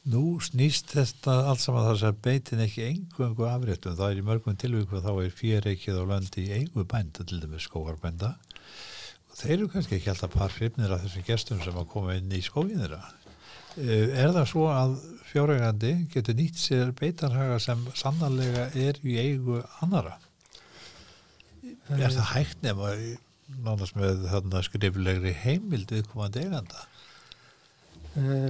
Nú 0.07 0.37
snýst 0.39 0.93
þetta 0.95 1.33
allt 1.49 1.59
saman 1.59 1.89
þess 1.89 2.05
að 2.07 2.19
beitin 2.23 2.63
ekki 2.63 2.85
engungu 2.85 3.47
afréttum. 3.49 3.97
Það 3.97 4.11
er 4.13 4.19
í 4.21 4.25
mörgum 4.27 4.55
tilvíku 4.59 5.01
þá 5.03 5.09
er 5.25 5.33
fjöreikið 5.35 5.97
á 5.99 6.03
löndi 6.07 6.45
í 6.45 6.53
engu 6.61 6.85
bænda, 6.87 7.25
til 7.27 7.41
dæmis 7.43 7.65
skóarbænda. 7.67 8.29
Og 9.27 9.39
þeir 9.41 9.55
eru 9.57 9.71
kannski 9.73 9.97
ekki 9.97 10.13
alltaf 10.13 10.31
par 10.31 10.53
hrifnir 10.55 10.93
af 10.95 11.03
þessum 11.03 11.25
gestum 11.27 11.59
sem 11.63 11.75
að 11.75 11.89
koma 11.91 12.15
inn 12.15 12.31
í 12.31 12.39
skóginira. 12.45 13.01
Er 13.77 14.31
það 14.31 14.47
svo 14.49 14.69
að 14.71 14.95
fjóregandi 15.27 15.91
getur 16.13 16.37
nýtt 16.37 16.61
sér 16.61 16.93
beitarhaga 16.97 17.59
sem 17.61 17.83
sannarlega 17.99 18.69
er 18.79 19.01
í 19.03 19.17
eigu 19.21 19.59
annara? 19.83 20.15
Er 21.91 22.07
það 22.07 22.31
hægt 22.31 22.63
nema 22.63 22.93
nánast 23.65 23.99
með 23.99 24.55
skriflegri 24.69 25.35
heimild 25.43 25.91
viðkomandi 25.91 26.47
eiganda? 26.47 26.87
Eh, 28.17 28.49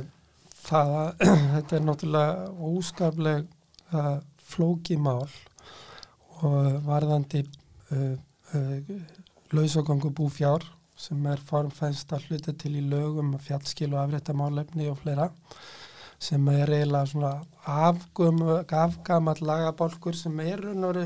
Það, 0.67 0.95
þetta 1.53 1.77
er 1.77 1.85
náttúrulega 1.87 2.47
óskapleg 2.67 3.45
uh, 3.95 4.17
flókimál 4.43 5.27
og 6.43 6.81
varðandi 6.87 7.45
uh, 7.95 8.15
uh, 8.53 8.95
lausagangu 9.55 10.11
búfjár 10.11 10.65
sem 10.97 11.25
er 11.29 11.41
formfænst 11.45 12.11
að 12.11 12.27
hluta 12.27 12.53
til 12.57 12.73
í 12.79 12.83
lögum 12.83 13.35
um 13.35 13.41
fjallskil 13.41 13.93
og 13.93 14.01
afréttamálefni 14.01 14.89
og 14.91 14.97
fleira 15.03 15.29
sem 16.19 16.47
er 16.49 16.71
eiginlega 16.73 17.11
svona 17.11 17.33
afgamall 17.69 19.43
lagabálkur 19.45 20.17
sem 20.17 20.39
er 20.41 20.63
veru 20.65 21.05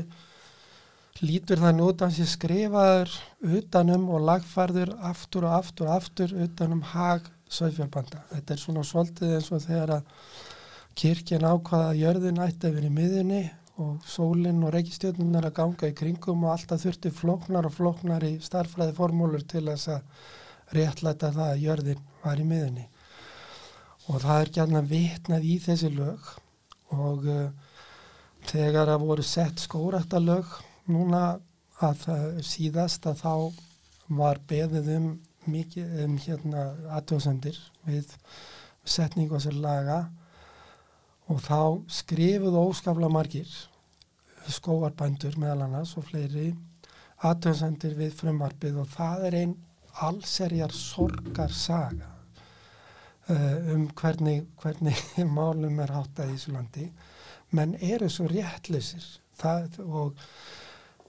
lítur 1.20 1.60
þannig 1.60 1.90
út 1.90 2.02
að 2.02 2.14
sé 2.16 2.26
skrifaður 2.30 3.12
utanum 3.58 4.08
og 4.10 4.24
lagfærður 4.30 4.94
aftur 5.12 5.46
og 5.46 5.58
aftur 5.60 5.90
og 5.90 5.98
aftur 6.00 6.32
utanum 6.46 6.80
hag 6.94 7.28
söðfjárbanda. 7.52 8.22
Þetta 8.32 8.54
er 8.54 8.62
svona 8.62 8.84
svolítið 8.86 9.34
eins 9.36 9.50
og 9.52 9.64
þegar 9.64 9.94
að 9.98 10.12
kirkjan 10.98 11.48
ákvaða 11.48 11.90
að 11.90 12.00
jörðin 12.02 12.44
ætti 12.44 12.68
að 12.68 12.78
vera 12.78 12.88
í 12.88 12.96
miðunni 12.96 13.42
og 13.82 14.06
sólinn 14.08 14.62
og 14.66 14.74
reykistjörnum 14.74 15.36
er 15.38 15.48
að 15.48 15.56
ganga 15.56 15.88
í 15.88 15.96
kringum 15.96 16.44
og 16.44 16.54
alltaf 16.54 16.82
þurfti 16.84 17.12
flóknar 17.16 17.68
og 17.68 17.74
flóknar 17.76 18.26
í 18.28 18.34
starfræði 18.44 18.96
formúlur 18.98 19.44
til 19.48 19.64
þess 19.70 19.92
að 19.94 20.26
réttlæta 20.76 21.32
það 21.32 21.48
að 21.48 21.62
jörðin 21.66 22.04
var 22.22 22.40
í 22.40 22.46
miðunni. 22.48 22.86
Og 24.10 24.20
það 24.22 24.42
er 24.42 24.52
gætna 24.58 24.82
vitnað 24.90 25.48
í 25.48 25.56
þessi 25.62 25.90
lög 25.94 26.30
og 26.92 27.26
uh, 27.30 27.48
þegar 28.50 28.92
að 28.92 29.06
voru 29.06 29.24
sett 29.26 29.62
skóraktalög 29.62 30.48
núna 30.92 31.22
að 31.82 32.00
það 32.04 32.24
síðast 32.46 33.06
að 33.08 33.22
þá 33.22 33.34
var 34.18 34.40
beðið 34.48 34.90
um 34.96 35.06
mikið 35.50 36.02
um 36.04 36.16
hérna 36.22 36.64
aðtöðsendir 36.98 37.58
við 37.86 38.14
setningu 38.84 39.38
þessar 39.38 39.58
laga 39.62 39.98
og 41.30 41.42
þá 41.44 41.60
skrifuðu 42.00 42.66
óskafla 42.68 43.10
margir 43.12 43.50
skóarbændur 44.50 45.38
meðal 45.38 45.66
annars 45.66 45.94
og 45.98 46.06
fleiri 46.08 46.50
aðtöðsendir 47.22 47.94
við 47.98 48.16
frumvarpið 48.18 48.80
og 48.82 48.88
það 48.94 49.28
er 49.28 49.38
einn 49.42 49.58
allserjar 50.02 50.72
sorgarsaga 50.74 52.08
uh, 53.30 53.74
um 53.74 53.86
hvernig, 53.98 54.46
hvernig 54.62 55.02
málum 55.38 55.80
er 55.82 55.92
háttað 55.94 56.32
í 56.32 56.38
þessu 56.38 56.56
landi. 56.56 56.88
Menn 57.52 57.76
eru 57.76 58.08
svo 58.10 58.26
réttlisir 58.30 59.04
það, 59.36 59.78
og 59.84 60.16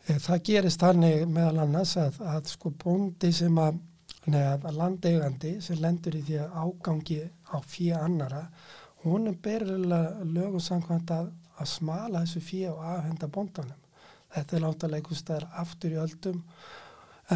e, 0.04 0.18
það 0.20 0.44
gerist 0.50 0.84
þannig 0.84 1.24
meðal 1.32 1.64
annars 1.64 1.96
að, 2.02 2.20
að 2.28 2.50
sko 2.52 2.74
bóndi 2.84 3.32
sem 3.36 3.60
að 3.64 3.80
neða 4.30 4.72
landeigandi 4.72 5.58
sem 5.62 5.82
lendur 5.84 6.16
í 6.16 6.24
því 6.24 6.40
að 6.44 6.56
ágangi 6.64 7.20
á 7.52 7.58
fíu 7.68 7.98
annara 7.98 8.46
hún 9.04 9.28
er 9.28 9.36
berilega 9.44 10.24
lögum 10.24 10.64
samkvæmt 10.64 11.12
að, 11.12 11.30
að 11.60 11.70
smala 11.74 12.24
þessu 12.24 12.44
fíu 12.44 12.72
og 12.72 12.84
afhenda 12.88 13.28
bóndanum. 13.28 13.80
Þetta 14.34 14.56
er 14.56 14.64
láta 14.64 14.90
leikustæðar 14.90 15.48
aftur 15.62 15.94
í 15.94 16.00
öldum 16.02 16.40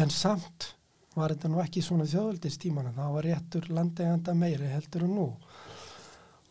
en 0.00 0.10
samt 0.10 0.72
var 1.14 1.34
þetta 1.34 1.50
nú 1.52 1.60
ekki 1.62 1.82
svona 1.84 2.06
þjóðaldistímana 2.08 2.94
þá 2.96 3.04
var 3.14 3.28
réttur 3.28 3.68
landeiganda 3.74 4.34
meiri 4.38 4.72
heldur 4.72 5.06
en 5.06 5.14
nú. 5.18 5.28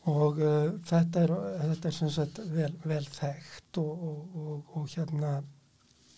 Og 0.08 0.40
uh, 0.40 0.70
þetta 0.88 1.26
er, 1.26 1.34
þetta 1.74 1.90
er 1.90 2.12
sagt 2.16 2.42
vel, 2.54 2.72
vel 2.86 3.04
þekkt 3.12 3.82
og, 3.82 4.04
og, 4.10 4.36
og, 4.44 4.76
og 4.80 4.92
hérna 4.94 5.34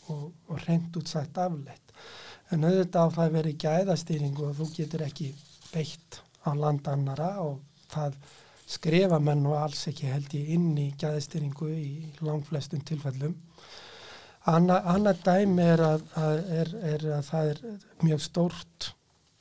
og, 0.10 0.26
og 0.50 0.66
reynd 0.68 0.98
út 1.00 1.10
sagt 1.10 1.40
afleitt 1.42 1.94
en 2.54 2.66
auðvitað 2.66 3.10
á 3.10 3.16
það 3.16 3.34
verið 3.38 3.58
gæðastýringu 3.64 4.46
og 4.50 4.56
þú 4.58 4.68
getur 4.76 5.06
ekki 5.06 5.32
beitt 5.70 6.22
á 6.46 6.50
land 6.58 6.88
annara 6.90 7.32
og 7.44 7.60
það 7.92 8.16
skrifa 8.70 9.20
menn 9.22 9.46
og 9.50 9.58
alls 9.60 9.88
ekki 9.90 10.10
held 10.10 10.34
ég 10.38 10.54
inn 10.56 10.72
í 10.78 10.92
gæðastýringu 11.00 11.70
í 11.74 11.90
langflestum 12.26 12.82
tilfellum. 12.86 13.36
Anna, 14.50 14.80
annað 14.88 15.24
dæmi 15.26 15.66
er 15.76 15.84
að, 15.84 16.06
að, 16.18 16.40
er, 16.62 16.72
er 16.94 17.06
að 17.18 17.28
það 17.28 17.52
er 17.52 17.62
mjög 18.06 18.24
stórt 18.24 18.90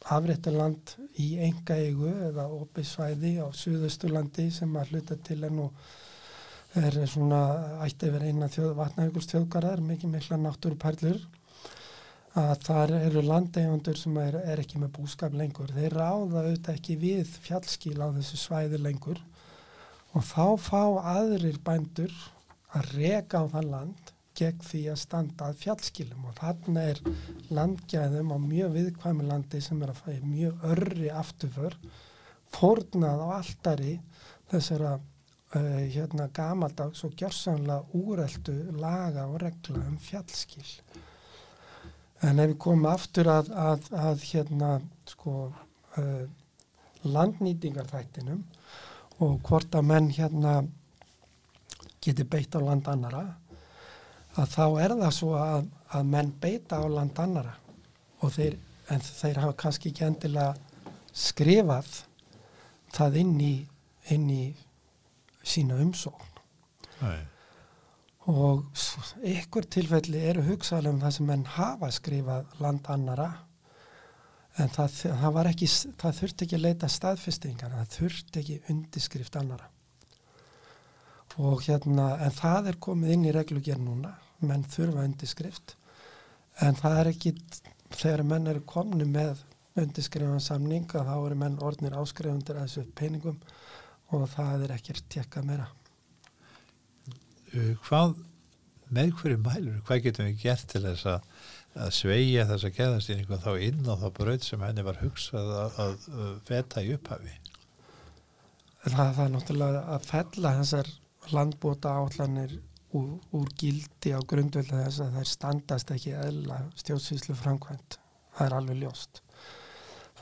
afréttaland 0.08 0.94
í 1.20 1.28
enga 1.44 1.76
eigu 1.76 2.10
eða 2.28 2.48
opið 2.56 2.86
svæði 2.88 3.32
á 3.40 3.46
Suðausturlandi 3.54 4.48
sem 4.54 4.76
að 4.76 4.92
hluta 4.92 5.18
til 5.24 5.42
en 5.48 5.58
nú 5.60 5.68
er 6.78 6.96
svona 7.08 7.40
ætti 7.84 8.10
vera 8.12 8.28
eina 8.28 8.48
þjóðgarðar, 8.52 9.80
mikið 9.84 10.12
mikla 10.12 10.38
náttúruperlur 10.40 11.20
að 12.38 12.60
þar 12.66 12.92
eru 12.98 13.22
landeigundur 13.24 13.98
sem 13.98 14.18
er, 14.22 14.36
er 14.52 14.62
ekki 14.62 14.80
með 14.80 14.92
búskap 14.98 15.34
lengur. 15.36 15.72
Þeir 15.74 15.96
ráða 15.98 16.44
auðvitað 16.44 16.76
ekki 16.76 16.98
við 17.00 17.32
fjallskíl 17.44 17.98
á 17.98 18.08
þessu 18.14 18.38
svæði 18.40 18.80
lengur. 18.82 19.20
Og 20.16 20.24
þá 20.24 20.46
fá 20.62 20.82
aðrir 21.16 21.58
bændur 21.64 22.14
að 22.76 22.94
reka 22.94 23.42
á 23.42 23.44
það 23.54 23.70
land 23.72 24.12
gegn 24.38 24.62
því 24.68 24.82
að 24.92 25.00
standa 25.02 25.48
að 25.50 25.60
fjallskilum. 25.64 26.28
Og 26.30 26.36
þarna 26.38 26.86
er 26.92 27.02
landgæðum 27.58 28.34
á 28.34 28.38
mjög 28.44 28.74
viðkvæmi 28.76 29.28
landi 29.28 29.62
sem 29.64 29.82
er 29.82 29.92
að 29.94 30.02
fæði 30.04 30.32
mjög 30.32 30.66
örri 30.72 31.10
afturför 31.10 31.78
fórnað 32.54 33.24
á 33.24 33.28
alltari 33.40 33.98
þessara 34.48 34.94
uh, 34.96 35.82
hérna 35.90 36.28
gamaldags 36.32 37.04
og 37.04 37.18
gjörsanlega 37.18 37.98
úreldu 37.98 38.56
laga 38.78 39.26
og 39.28 39.42
regla 39.42 39.84
um 39.90 39.98
fjallskil 40.00 40.64
en 42.26 42.42
ef 42.42 42.50
við 42.52 42.58
komum 42.62 42.88
aftur 42.90 43.30
að, 43.30 43.50
að, 43.54 43.88
að 43.94 44.24
hérna 44.30 44.70
sko 45.08 45.34
uh, 45.48 46.24
landnýtingarþættinum 47.06 48.42
og 49.24 49.38
hvort 49.46 49.74
að 49.74 49.86
menn 49.90 50.10
hérna 50.14 50.60
geti 52.02 52.26
beitt 52.26 52.56
á 52.58 52.60
land 52.62 52.88
annara 52.90 53.24
að 54.38 54.52
þá 54.54 54.64
er 54.82 54.94
það 55.00 55.14
svo 55.14 55.32
að, 55.38 55.70
að 55.94 56.10
menn 56.14 56.34
beita 56.42 56.82
á 56.82 56.86
land 56.90 57.18
annara 57.22 57.54
og 58.22 58.34
þeir, 58.34 58.58
en 58.90 59.02
þeir 59.02 59.42
hafa 59.44 59.58
kannski 59.62 59.92
ekki 59.92 60.06
endilega 60.06 60.54
skrifað 61.14 61.90
það 62.94 63.20
inn 63.22 63.34
í, 63.42 63.54
inn 64.14 64.30
í 64.30 64.44
sína 65.46 65.78
umsókn 65.82 66.26
Nei. 66.98 67.20
Og 68.28 68.66
ykkur 69.24 69.66
tilfelli 69.72 70.20
eru 70.28 70.44
hugsaðlega 70.44 70.94
um 70.94 71.00
það 71.00 71.14
sem 71.16 71.28
menn 71.30 71.46
hafa 71.54 71.88
skrifað 71.94 72.58
land 72.60 72.90
annara 72.92 73.28
en 74.58 74.70
það, 74.74 74.98
það 75.22 75.34
var 75.38 75.48
ekki, 75.52 75.68
það 76.02 76.20
þurfti 76.20 76.46
ekki 76.46 76.58
að 76.58 76.64
leita 76.66 76.90
staðfestingar, 76.92 77.74
það 77.78 77.96
þurfti 77.96 78.42
ekki 78.42 78.58
undirskrift 78.74 79.40
annara 79.40 79.70
og 81.38 81.62
hérna, 81.62 82.16
en 82.24 82.34
það 82.34 82.72
er 82.72 82.80
komið 82.82 83.12
inn 83.14 83.26
í 83.28 83.32
reglugjör 83.36 83.78
núna, 83.78 84.16
menn 84.42 84.64
þurfa 84.66 85.04
undirskrift 85.06 85.76
en 86.66 86.78
það 86.78 87.00
er 87.00 87.12
ekki 87.12 87.34
þegar 87.94 88.24
menn 88.26 88.50
eru 88.50 88.64
komni 88.68 89.06
með 89.08 89.44
undirskrifan 89.78 90.42
samning 90.42 90.88
að 90.98 91.08
þá 91.08 91.16
eru 91.16 91.38
menn 91.38 91.60
orðnir 91.64 91.96
áskrifundir 91.96 92.58
að 92.58 92.66
þessu 92.66 92.88
peningum 92.98 93.38
og 94.12 94.24
það 94.34 94.66
er 94.66 94.74
ekkert 94.74 95.06
tekkað 95.12 95.48
meira 95.48 95.68
hvað 97.86 98.16
með 98.94 99.12
hverju 99.20 99.40
mælur, 99.44 99.80
hvað 99.86 100.04
getum 100.06 100.28
við 100.30 100.44
gert 100.46 100.68
til 100.70 100.82
þess 100.84 101.08
að, 101.12 101.26
að 101.78 101.90
sveigja 101.98 102.46
þessa 102.48 102.70
geðastýringu 102.78 103.40
þá 103.44 103.50
inn 103.66 103.84
á 103.84 103.94
það 104.00 104.14
braut 104.20 104.46
sem 104.46 104.64
henni 104.64 104.86
var 104.86 105.02
hugsað 105.02 105.52
að, 105.62 105.82
að, 105.84 106.08
að 106.24 106.32
feta 106.48 106.84
í 106.84 106.94
upphafi 106.96 107.34
það, 108.88 109.12
það 109.16 109.22
er 109.24 109.32
náttúrulega 109.34 109.84
að 109.94 110.08
fella 110.08 110.54
þessar 110.60 110.90
landbóta 111.34 111.94
áallanir 111.98 112.58
úr, 112.96 113.08
úr 113.36 113.48
gildi 113.60 114.14
á 114.16 114.20
grundvelda 114.24 114.84
þess 114.84 115.02
að 115.04 115.18
þær 115.18 115.32
standast 115.32 115.90
ekki 115.94 116.14
eðla 116.16 116.60
stjórnsýslu 116.78 117.36
framkvæmt. 117.36 117.98
Það 118.38 118.46
er 118.46 118.56
alveg 118.58 118.80
ljóst. 118.82 119.20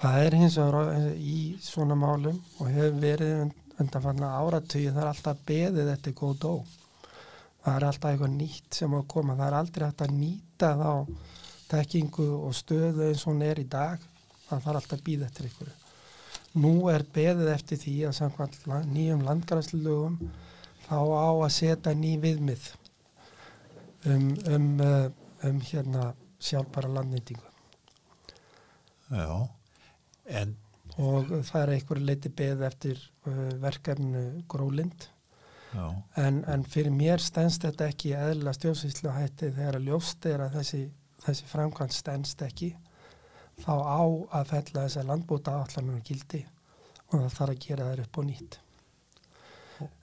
Það 0.00 0.18
er 0.24 0.36
hins 0.40 0.56
vegar 0.60 1.06
í 1.16 1.38
svona 1.62 1.96
málum 1.98 2.40
og 2.58 2.72
hefur 2.72 2.98
verið 3.04 3.36
und- 3.44 3.62
undanfanna 3.76 4.32
áratöyu 4.40 4.90
það 4.90 5.02
er 5.02 5.10
alltaf 5.12 5.40
beðið 5.48 5.92
eftir 5.92 6.16
góð 6.16 6.36
dó 6.40 6.52
það 7.66 7.76
er 7.76 7.86
alltaf 7.88 8.12
eitthvað 8.12 8.36
nýtt 8.36 8.78
sem 8.78 8.92
á 8.94 8.98
að 9.00 9.08
koma. 9.10 9.34
Það 9.34 9.48
er 9.48 9.56
aldrei 9.58 9.86
hægt 9.88 10.04
að 10.04 10.12
nýta 10.20 10.68
þá 10.78 10.92
tekkingu 11.66 12.26
og 12.46 12.54
stöðu 12.54 13.08
eins 13.08 13.24
og 13.24 13.32
hún 13.32 13.42
er 13.42 13.58
í 13.58 13.66
dag. 13.70 14.04
Það 14.46 14.66
þarf 14.66 14.80
alltaf 14.80 14.98
að 15.00 15.06
býða 15.08 15.26
eftir 15.26 15.48
einhverju. 15.48 15.74
Nú 16.62 16.72
er 16.92 17.04
beðið 17.16 17.50
eftir 17.52 17.80
því 17.82 17.96
að 18.06 18.14
samkvæmt 18.20 18.68
nýjum 18.92 19.24
landgræslugum 19.26 20.20
þá 20.86 20.94
á 21.02 21.30
að 21.34 21.50
setja 21.56 21.94
ný 21.98 22.12
viðmið 22.22 22.68
um, 24.06 24.30
um, 24.54 24.70
uh, 24.80 25.10
um 25.50 25.58
hérna 25.66 26.12
sjálfbara 26.38 26.92
landnýtingu. 26.94 27.50
Já, 29.10 29.48
en 30.38 30.54
og 31.02 31.28
það 31.44 31.60
er 31.60 31.74
einhverju 31.74 32.06
leiti 32.08 32.32
beðið 32.32 32.64
eftir 32.70 33.02
uh, 33.28 33.50
verkefnu 33.60 34.22
grólind 34.48 35.10
en, 36.22 36.42
en 36.48 36.64
fyrir 36.64 36.94
mér 36.94 37.22
stendst 37.22 37.64
þetta 37.66 37.88
ekki 37.92 38.12
eðla 38.16 38.54
stjórnsýslu 38.56 39.12
hætti 39.14 39.52
þegar 39.56 39.78
að 39.78 39.88
ljóst 39.90 40.28
er 40.30 40.44
að 40.46 40.58
þessi, 40.60 40.82
þessi 41.24 41.48
framkvæmt 41.50 41.96
stendst 41.96 42.44
ekki 42.46 42.70
þá 43.62 43.72
á 43.72 44.02
að 44.40 44.52
fella 44.52 44.84
þess 44.84 45.00
að 45.00 45.10
landbúta 45.10 45.56
allanum 45.62 46.04
gildi 46.04 46.44
og 47.06 47.18
það 47.18 47.34
þarf 47.38 47.52
að 47.54 47.60
gera 47.66 47.90
þær 47.90 48.02
upp 48.04 48.18
og 48.20 48.26
nýtt. 48.30 48.58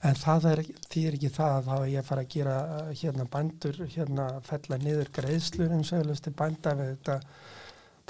En 0.05 0.17
það 0.17 0.47
er, 0.51 0.59
er 1.01 1.15
ekki 1.17 1.29
það 1.33 1.55
að 1.57 1.67
þá 1.67 1.75
er 1.75 1.87
ég 1.89 1.99
að 1.99 2.09
fara 2.09 2.23
að 2.23 2.33
gera 2.35 2.55
hérna 3.01 3.27
bændur, 3.35 3.79
hérna 3.95 4.25
fella 4.45 4.77
niður 4.81 5.09
greiðslur 5.17 5.73
um 5.73 5.85
sögulegusti 5.87 6.33
bænda 6.37 6.75
við 6.77 6.91
þetta. 6.91 7.15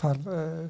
Þarf 0.04 0.28
uh, 0.28 0.63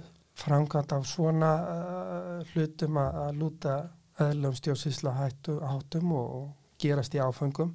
framkvæmt 0.43 0.93
af 0.97 1.08
svona 1.10 1.51
uh, 1.73 2.51
hlutum 2.53 2.99
að, 3.01 3.19
að 3.23 3.39
lúta 3.41 3.77
eðlum 4.21 4.58
stjórnsýsla 4.58 5.15
háttum 5.17 6.13
og, 6.13 6.36
og 6.38 6.62
gerast 6.84 7.15
í 7.15 7.22
áfengum 7.24 7.74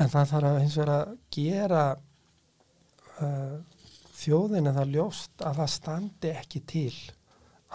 en 0.00 0.12
það 0.12 0.30
þarf 0.32 0.50
að 0.50 0.60
hins 0.62 0.76
vegar 0.78 0.92
að 0.94 1.14
gera 1.34 1.84
uh, 3.20 3.56
þjóðinu 4.20 4.74
það 4.76 4.94
ljóst 4.96 5.44
að 5.46 5.62
það 5.62 5.72
standi 5.74 6.32
ekki 6.34 6.62
til 6.68 6.94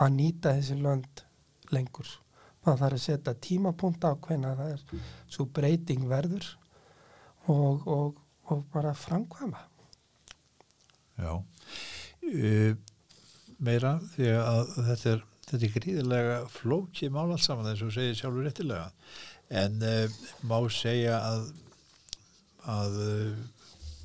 að 0.01 0.15
nýta 0.17 0.53
þessi 0.57 0.77
lönd 0.81 1.23
lengur. 1.73 2.09
Það 2.65 2.81
þarf 2.81 2.97
að 2.97 3.03
setja 3.03 3.35
tímapunkt 3.45 4.05
á 4.05 4.11
hvernig 4.13 4.59
það 4.59 4.73
er 4.73 5.05
svo 5.31 5.45
breyting 5.53 6.07
verður 6.09 6.49
og, 7.51 7.85
og, 7.85 8.19
og 8.49 8.65
bara 8.73 8.95
framkvæma. 8.97 9.61
Já. 11.21 11.31
Uh, 12.25 12.73
meira 13.61 13.95
því 14.15 14.31
að 14.41 14.73
þetta 14.89 15.11
er, 15.13 15.21
þetta 15.45 15.61
er 15.67 15.75
gríðilega 15.77 16.39
flókið 16.51 17.13
mál 17.13 17.29
alls 17.29 17.45
saman 17.47 17.69
eins 17.71 17.83
og 17.85 17.93
segir 17.95 18.17
sjálfur 18.17 18.47
réttilega 18.47 18.89
en 19.49 19.77
uh, 19.85 20.17
má 20.47 20.57
segja 20.73 21.19
að 21.21 21.45
að 22.65 22.99
uh, 23.05 23.35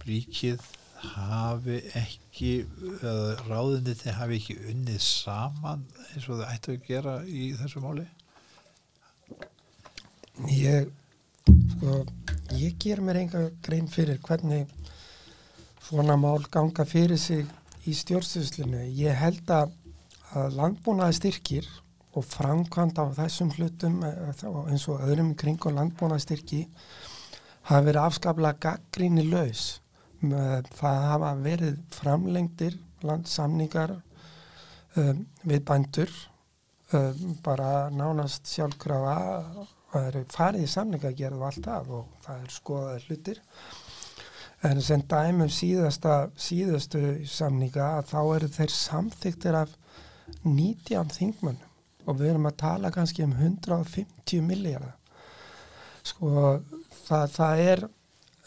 ríkið 0.05 0.62
hafi 1.00 1.79
ekki 1.96 2.50
eða 3.00 3.37
ráðinni 3.48 4.14
hafi 4.16 4.37
ekki 4.37 4.57
unnið 4.68 5.00
saman 5.00 5.87
eins 6.11 6.26
og 6.29 6.42
það 6.42 6.48
ætti 6.53 6.74
að 6.74 6.88
gera 6.88 7.14
í 7.24 7.53
þessu 7.57 7.81
máli 7.85 8.05
Ég, 10.48 10.88
sko, 11.74 11.98
ég 12.57 12.76
ger 12.81 13.03
mér 13.05 13.18
enga 13.20 13.42
grein 13.64 13.88
fyrir 13.92 14.20
hvernig 14.24 14.70
svona 15.85 16.16
mál 16.16 16.46
ganga 16.53 16.87
fyrir 16.88 17.18
sig 17.20 17.44
í 17.85 17.92
stjórnsýslinu. 17.96 18.87
Ég 18.96 19.18
held 19.20 19.50
að, 19.53 19.74
að 20.33 20.57
landbúnaði 20.57 21.18
styrkir 21.18 21.68
og 22.20 22.28
framkvæmt 22.28 23.00
á 23.00 23.04
þessum 23.16 23.54
hlutum 23.56 24.02
eh, 24.04 24.44
eins 24.68 24.87
og 24.92 25.00
öðrum 25.06 25.33
kring 25.40 25.61
og 25.66 25.76
landbúnaði 25.78 26.26
styrki 26.26 26.61
hafa 27.70 27.87
verið 27.87 28.04
afskaplega 28.04 28.61
gaggríni 28.66 29.24
laus. 29.28 29.80
Það 30.20 31.02
hafa 31.09 31.35
verið 31.40 31.76
framlengtir 31.96 32.76
landsamningar 33.06 33.94
um, 35.00 35.22
við 35.48 35.62
bændur 35.64 36.11
um, 36.92 37.37
bara 37.44 37.88
nánast 37.94 38.50
sjálfkrafa 38.50 39.14
það 39.90 40.09
eru 40.11 40.24
farið 40.30 40.66
í 40.66 40.72
samningagerð 40.74 41.38
og 41.38 41.46
allt 41.48 41.70
af 41.72 41.94
og 42.00 42.11
það 42.26 42.44
er 42.44 42.54
skoðaði 42.56 43.06
hlutir 43.06 43.40
en 44.68 44.83
sem 44.85 45.02
dæmum 45.09 45.50
síðasta 45.52 46.18
síðastu 46.37 47.02
samninga 47.30 47.88
að 47.96 48.12
þá 48.12 48.20
eru 48.37 48.52
þeir 48.59 48.76
samþyktir 48.76 49.61
af 49.62 49.74
19 50.44 51.16
þingmannum 51.16 51.69
og 52.06 52.18
við 52.18 52.32
erum 52.32 52.48
að 52.50 52.60
tala 52.62 52.92
kannski 52.94 53.24
um 53.26 53.34
150 53.36 54.44
miljardar 54.46 54.96
sko 56.06 56.30
það, 57.06 57.26
það 57.36 57.64
er 57.72 57.84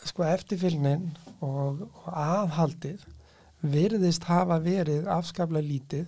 sko 0.04 0.26
eftirfylgnin 0.28 1.10
og, 1.46 1.84
og 2.04 2.10
aðhaldið 2.12 3.06
virðist 3.74 4.26
hafa 4.28 4.58
verið 4.63 5.08
afskaplega 5.12 5.70
lítið 5.70 6.08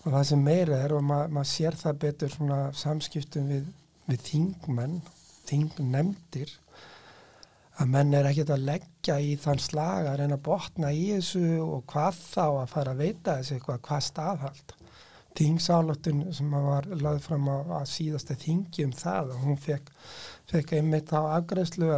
og 0.00 0.14
það 0.14 0.24
sem 0.30 0.42
meira 0.42 0.80
er 0.80 0.96
og 0.96 1.04
ma 1.04 1.20
maður 1.28 1.52
sér 1.52 1.76
það 1.78 2.00
betur 2.06 2.32
svona 2.34 2.62
samskiptum 2.76 3.50
við 3.50 3.68
við 4.10 4.26
þingmenn, 4.26 4.98
þingnemndir 5.48 6.52
að 7.80 7.92
menn 7.94 8.16
er 8.16 8.28
ekkert 8.28 8.52
að 8.54 8.66
leggja 8.68 9.16
í 9.22 9.36
þann 9.40 9.62
slag 9.62 10.08
að 10.08 10.18
reyna 10.20 10.36
að 10.36 10.44
botna 10.48 10.90
í 10.92 11.06
þessu 11.14 11.44
og 11.64 11.84
hvað 11.90 12.18
þá 12.20 12.44
að 12.46 12.72
fara 12.74 12.94
að 12.94 13.02
veita 13.04 13.36
þessu 13.38 13.56
eitthvað, 13.56 13.82
hvað 13.86 14.04
staðhald. 14.08 14.74
Þingsálottun 15.38 16.24
sem 16.34 16.50
var 16.50 16.88
laðið 16.90 17.26
fram 17.28 17.46
á, 17.46 17.56
á 17.78 17.80
síðasta 17.86 18.34
þingi 18.38 18.86
um 18.88 18.94
það 18.96 19.34
og 19.34 19.44
hún 19.44 19.60
fekk, 19.62 19.92
fekk 20.50 20.72
einmitt 20.78 21.12
á 21.14 21.20
afgræslu 21.36 21.90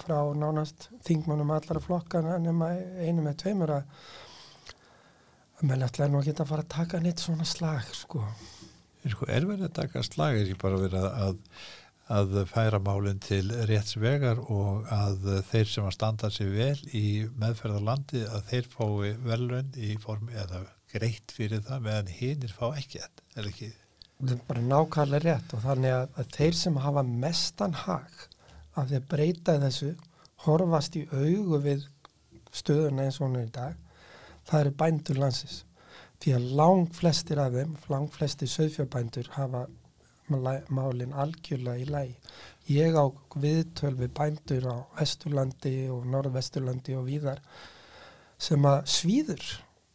frá 0.00 0.16
nánast 0.36 0.88
þingmannum 1.06 1.52
allara 1.54 1.82
flokkana 1.84 2.38
nema 2.42 2.72
einu 2.98 3.22
með 3.22 3.38
tveimur 3.44 3.74
að 3.78 3.84
menn 5.66 5.84
ætlaði 5.86 6.12
nú 6.12 6.20
að 6.20 6.30
geta 6.30 6.44
að 6.44 6.50
fara 6.54 6.64
að 6.66 6.72
taka 6.74 7.02
neitt 7.04 7.22
svona 7.22 7.46
slag 7.48 7.84
sko. 7.94 8.24
Sko, 9.04 9.28
er 9.28 9.46
verið 9.48 9.68
að 9.68 9.76
taka 9.78 10.02
slag 10.04 10.36
er 10.36 10.42
ekki 10.48 10.58
bara 10.60 10.80
verið 10.80 11.06
að, 11.08 11.38
að 12.16 12.34
færa 12.50 12.82
málinn 12.82 13.22
til 13.22 13.46
rétts 13.70 13.96
vegar 14.00 14.42
og 14.42 14.90
að 14.92 15.30
þeir 15.52 15.72
sem 15.72 15.86
að 15.88 15.96
standa 15.96 16.32
sér 16.34 16.52
vel 16.56 16.76
í 16.96 17.06
meðferðarlandi 17.40 18.26
að 18.26 18.44
þeir 18.50 18.70
fái 18.74 19.14
velrönd 19.30 19.80
í 19.80 19.94
formi 20.02 20.36
eða 20.36 20.66
greitt 20.92 21.34
fyrir 21.34 21.62
það 21.66 21.86
meðan 21.86 22.12
hinnir 22.18 22.52
fá 22.56 22.66
ekki 22.70 23.00
þetta, 23.02 23.26
er 23.36 23.48
ekki? 23.50 23.70
Það 24.20 24.34
er 24.34 24.42
bara 24.48 24.66
nákvæmlega 24.72 25.22
rétt 25.24 25.54
og 25.56 25.64
þannig 25.64 25.96
að, 25.96 26.06
að 26.20 26.34
þeir 26.36 26.58
sem 26.60 26.80
hafa 26.84 27.04
mestan 27.08 27.76
hag 27.86 28.26
að 28.80 28.94
þeir 28.94 29.06
breyta 29.14 29.56
þessu 29.64 29.94
horfast 30.44 30.96
í 31.00 31.06
augu 31.12 31.60
við 31.64 31.86
stöðuna 32.54 33.06
eins 33.06 33.20
og 33.20 33.28
hún 33.28 33.40
er 33.40 33.48
í 33.48 33.54
dag 33.54 33.76
það 34.50 34.60
eru 34.60 34.76
bændur 34.82 35.20
landsins 35.22 35.64
því 36.20 36.34
að 36.36 36.48
lang 36.60 36.88
flestir 36.92 37.40
af 37.40 37.54
þeim, 37.54 37.76
lang 37.88 38.10
flestir 38.12 38.50
söðfjörbændur 38.52 39.30
hafa 39.38 39.64
málinn 40.30 41.14
algjörlega 41.16 41.80
í 41.80 41.86
lægi. 41.88 42.14
Ég 42.70 42.94
á 42.94 43.04
viðtöl 43.40 43.96
við 43.98 44.12
bændur 44.14 44.66
á 44.68 44.76
Vesturlandi 45.00 45.74
og 45.90 46.06
Norðvesturlandi 46.06 46.94
og 46.98 47.08
víðar 47.08 47.40
sem 48.40 48.64
að 48.68 48.84
svíður 48.92 49.46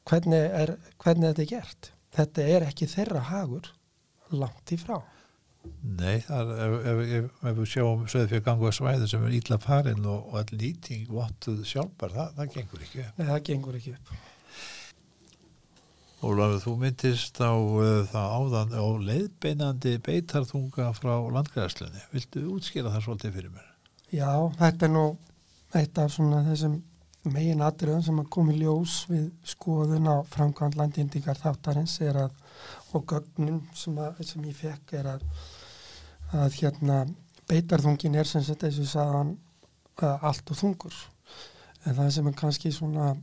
hvernig, 0.09 0.45
er, 0.61 0.75
hvernig 1.01 1.31
þetta 1.31 1.45
er 1.45 1.51
gert. 1.51 1.91
Þetta 2.15 2.47
er 2.55 2.65
ekki 2.69 2.87
þeirra 2.89 3.25
hagur 3.31 3.73
langt 4.33 4.71
í 4.71 4.79
frá. 4.79 4.99
Nei, 5.81 6.19
er, 6.21 6.51
ef, 6.61 6.75
ef, 6.77 7.27
ef, 7.41 7.57
við 7.57 7.67
sjáum 7.71 8.05
söðfjörgangu 8.11 8.69
að 8.69 8.77
svæðu 8.77 9.09
sem 9.09 9.25
er 9.25 9.35
ítla 9.39 9.57
farin 9.61 10.05
og, 10.05 10.29
og 10.29 10.39
all 10.41 10.61
nýting 10.61 11.09
vottuð 11.09 11.63
sjálfbar, 11.65 12.13
það, 12.13 12.31
það 12.37 12.55
gengur 12.55 12.85
ekki 12.85 13.01
upp. 13.01 13.19
Nei, 13.19 13.27
það 13.31 13.43
gengur 13.49 13.77
ekki 13.79 13.93
upp. 13.95 14.15
Ólafur, 16.25 16.61
þú 16.63 16.73
myndist 16.81 17.37
á 17.41 17.53
uh, 17.53 18.01
það 18.09 18.35
áðan 18.39 18.75
á 18.77 18.85
leiðbeinandi 19.09 19.95
beitarþunga 20.05 20.89
frá 20.97 21.13
landgræðslunni. 21.35 22.01
Viltu 22.13 22.45
útskýra 22.55 22.93
það 22.93 23.05
svolítið 23.07 23.37
fyrir 23.39 23.53
mér? 23.53 23.67
Já, 24.13 24.31
þetta 24.61 24.87
er 24.87 24.93
nú 24.93 25.05
eitt 25.75 25.99
af 26.01 26.13
svona 26.13 26.41
þessum 26.47 26.79
megin 27.33 27.63
atriðum 27.65 28.03
sem 28.05 28.21
að 28.21 28.31
komi 28.35 28.55
ljós 28.59 28.95
við 29.09 29.27
skoðun 29.47 30.09
á 30.11 30.15
framkvæmd 30.31 30.77
landindíkar 30.79 31.39
þáttarins 31.41 31.97
er 32.05 32.21
að, 32.25 32.33
og 32.93 33.05
gögnum 33.09 33.61
sem, 33.75 33.97
að, 33.97 34.23
sem 34.27 34.47
ég 34.49 34.57
fekk 34.59 34.95
er 35.01 35.11
að, 35.15 35.27
að 36.33 36.59
hérna 36.61 37.03
beitarþungin 37.49 38.17
er 38.19 38.29
sem 38.29 38.43
sagt 38.45 38.65
þessu 38.65 38.88
saðan 38.89 39.35
allt 40.01 40.51
og 40.51 40.59
þungur. 40.59 40.97
En 41.85 41.95
það 41.97 42.11
sem 42.15 42.27
er 42.27 42.38
kannski 42.39 42.73
svona 42.73 43.13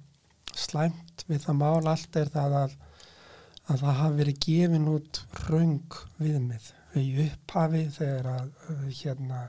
slæmt 0.53 1.25
við 1.29 1.45
það 1.47 1.59
mál 1.59 1.91
allt 1.91 2.17
er 2.21 2.31
það 2.33 2.59
að 2.63 2.81
að 3.71 3.83
það 3.83 3.99
hafi 4.01 4.19
verið 4.19 4.39
gefin 4.43 4.89
út 4.91 5.21
raung 5.47 5.99
viðmið 6.19 6.69
í 6.99 7.05
upphafi 7.27 7.83
þegar 7.95 8.29
að 8.33 8.49
hérna 8.99 9.43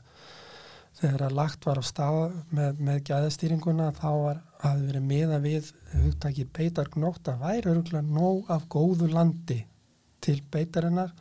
þegar 1.03 1.25
að 1.25 1.35
lagt 1.35 1.65
var 1.67 1.79
á 1.79 1.83
stað 1.83 2.35
með, 2.55 2.77
með 2.79 2.99
gæðastýringuna 3.09 3.89
þá 3.97 4.09
var 4.23 4.37
að 4.63 4.83
verið 4.87 5.07
miða 5.09 5.39
við 5.43 5.71
hugtaki 5.91 6.45
beitargnótt 6.55 7.27
að 7.27 7.41
væri 7.43 7.71
örgulega 7.73 8.03
nóg 8.07 8.51
af 8.53 8.63
góðu 8.71 9.09
landi 9.11 9.57
til 10.23 10.37
beitarinnar 10.53 11.11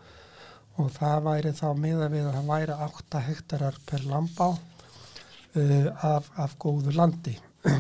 og 0.78 0.92
það 0.94 1.26
væri 1.26 1.54
þá 1.58 1.66
miða 1.82 2.08
við 2.12 2.28
að 2.28 2.36
það 2.36 2.52
væri 2.52 2.78
8 2.86 3.24
hektarar 3.26 3.80
per 3.88 4.06
lambá 4.06 4.46
uh, 4.52 5.90
af, 6.12 6.30
af 6.38 6.56
góðu 6.62 6.94
landi. 6.96 7.34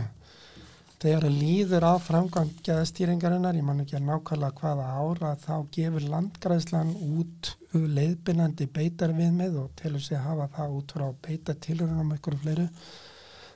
Þegar 1.02 1.26
það 1.28 1.38
líður 1.38 1.86
á 1.86 1.94
framgangjaðastýringarinnar, 2.02 3.56
ég 3.58 3.66
man 3.66 3.82
ekki 3.82 3.96
að 3.98 4.08
nákvæmlega 4.10 4.58
hvaða 4.58 4.90
ára, 4.98 5.32
þá 5.38 5.54
gefur 5.74 6.10
landgræðslan 6.10 6.92
út 6.98 7.56
leiðbynandi 7.72 8.66
beitarviðmið 8.68 9.56
og 9.62 9.70
telur 9.80 10.02
sig 10.04 10.18
að 10.18 10.26
hafa 10.28 10.48
það 10.56 10.76
út 10.78 10.94
frá 10.96 11.06
beitartilurinn 11.26 12.02
um 12.02 12.12
einhverju 12.12 12.42
fleiru 12.42 12.66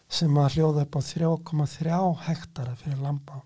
sem 0.09 0.38
að 0.40 0.57
hljóða 0.57 0.87
upp 0.87 0.96
á 0.96 1.02
3,3 1.11 2.00
hektara 2.29 2.76
fyrir 2.81 3.02
lambá. 3.02 3.40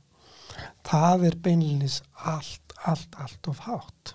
Það 0.87 1.27
er 1.31 1.37
beinlinis 1.43 2.01
allt, 2.15 2.75
allt, 2.85 3.17
allt 3.17 3.51
of 3.51 3.65
hátt 3.67 4.15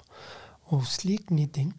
og 0.73 0.85
slík 0.89 1.31
nýting, 1.33 1.75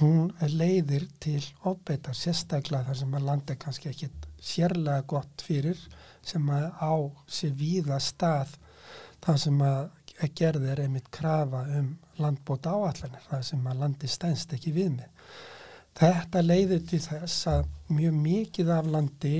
hún 0.00 0.32
leiðir 0.50 1.06
til 1.22 1.42
ofbeitar 1.62 2.16
sérstaklega 2.18 2.88
þar 2.88 3.00
sem 3.02 3.14
að 3.14 3.28
landa 3.28 3.58
kannski 3.58 3.90
ekki 3.92 4.10
sérlega 4.42 5.04
gott 5.06 5.44
fyrir 5.46 5.78
sem 6.24 6.48
að 6.50 6.70
á 6.80 6.94
sér 7.30 7.54
víða 7.58 8.00
stað 8.02 8.56
þar 9.24 9.38
sem 9.40 9.62
að 9.64 10.32
gerðir 10.38 10.82
einmitt 10.84 11.10
krafa 11.14 11.64
um 11.78 11.94
landbóta 12.22 12.74
áallanir, 12.74 13.24
þar 13.28 13.44
sem 13.46 13.66
að 13.66 13.82
landi 13.82 14.10
stænst 14.10 14.54
ekki 14.56 14.72
við 14.74 14.90
mig. 14.96 15.10
Þetta 15.94 16.42
leiðir 16.42 16.82
til 16.90 17.00
þess 17.04 17.46
að 17.50 17.68
mjög 17.94 18.16
mikið 18.24 18.72
af 18.74 18.90
landi 18.90 19.36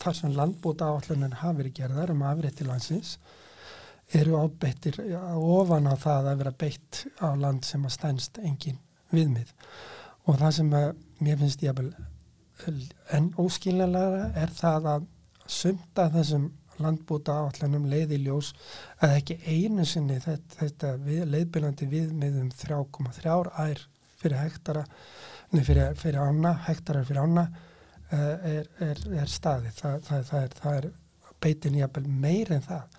þar 0.00 0.16
sem 0.16 0.36
landbóta 0.36 0.88
áallanir 0.88 1.38
hafi 1.42 1.60
verið 1.60 1.76
gerðar 1.76 2.14
um 2.14 2.24
afrið 2.24 2.56
til 2.56 2.68
landsins 2.70 3.16
eru 4.16 4.38
ábeittir 4.40 4.96
ofan 5.36 5.86
á 5.86 5.94
það 6.00 6.30
að 6.30 6.40
vera 6.42 6.54
beitt 6.62 7.02
á 7.22 7.28
land 7.38 7.66
sem 7.66 7.84
að 7.86 7.94
stænst 7.94 8.40
engin 8.42 8.80
viðmið 9.14 9.52
og 10.26 10.40
það 10.40 10.56
sem 10.56 10.72
að 10.80 10.88
mér 11.20 11.38
finnst 11.42 11.62
ég 11.66 11.78
að 11.78 11.92
enn 13.16 13.30
óskiljanlega 13.40 14.24
er 14.40 14.54
það 14.56 14.88
að 14.94 15.06
sumta 15.50 16.08
þessum 16.14 16.48
landbúta 16.82 17.38
áallanum 17.44 17.88
leiðiljós 17.90 18.52
að 19.00 19.16
ekki 19.20 19.38
einu 19.46 19.86
sinni 19.88 20.18
þetta, 20.22 20.56
þetta 20.60 20.92
við, 21.04 21.24
leiðbyrjandi 21.34 21.90
viðmiðum 21.94 22.52
3,3 22.60 23.34
ær 23.66 23.84
fyrir 24.20 24.40
hektara 24.40 24.84
nei, 25.52 25.64
fyrir, 25.64 26.20
ána, 26.20 26.54
hektarar 26.66 27.06
fyrir 27.08 27.24
ána 27.24 27.46
uh, 28.12 28.36
er, 28.46 28.70
er, 28.84 29.02
er 29.22 29.30
staði 29.30 29.72
það, 29.76 30.00
það, 30.08 30.24
það 30.30 30.78
er, 30.78 30.88
er 30.88 31.36
beitin 31.40 31.78
jafnvel 31.80 32.08
meir 32.22 32.52
en 32.54 32.64
það. 32.66 32.96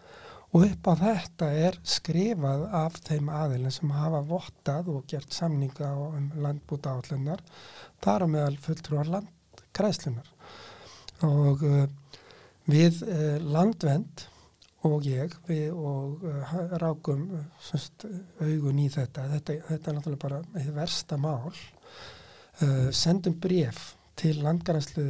Og 0.51 0.65
upp 0.67 0.87
á 0.91 0.93
þetta 0.99 1.47
er 1.55 1.77
skrifað 1.87 2.65
af 2.75 2.97
þeim 3.05 3.29
aðilin 3.31 3.71
sem 3.71 3.93
hafa 3.95 4.19
vottað 4.27 4.89
og 4.91 5.05
gert 5.07 5.31
samninga 5.31 5.93
um 6.09 6.25
landbúta 6.43 6.91
áallunar 6.91 7.43
þar 8.03 8.25
á 8.27 8.33
meðal 8.33 8.57
fulltrúar 8.59 9.11
landgræslunar 9.13 10.27
og 11.23 11.63
uh, 11.63 11.85
Við 12.69 13.01
eh, 13.07 13.39
landvend 13.41 14.27
og 14.85 15.05
ég 15.05 15.33
við 15.47 15.71
og 15.73 16.25
eh, 16.29 16.53
rákum 16.81 17.25
semst, 17.61 18.05
augun 18.41 18.81
í 18.81 18.89
þetta. 18.93 19.27
þetta. 19.35 19.57
Þetta 19.69 19.91
er 19.91 19.97
náttúrulega 19.97 20.23
bara 20.25 20.41
eða 20.61 20.75
versta 20.77 21.17
mál. 21.21 21.51
Uh, 22.61 22.91
sendum 22.93 23.33
bref 23.41 23.95
til 24.19 24.41
landgræslu, 24.43 25.05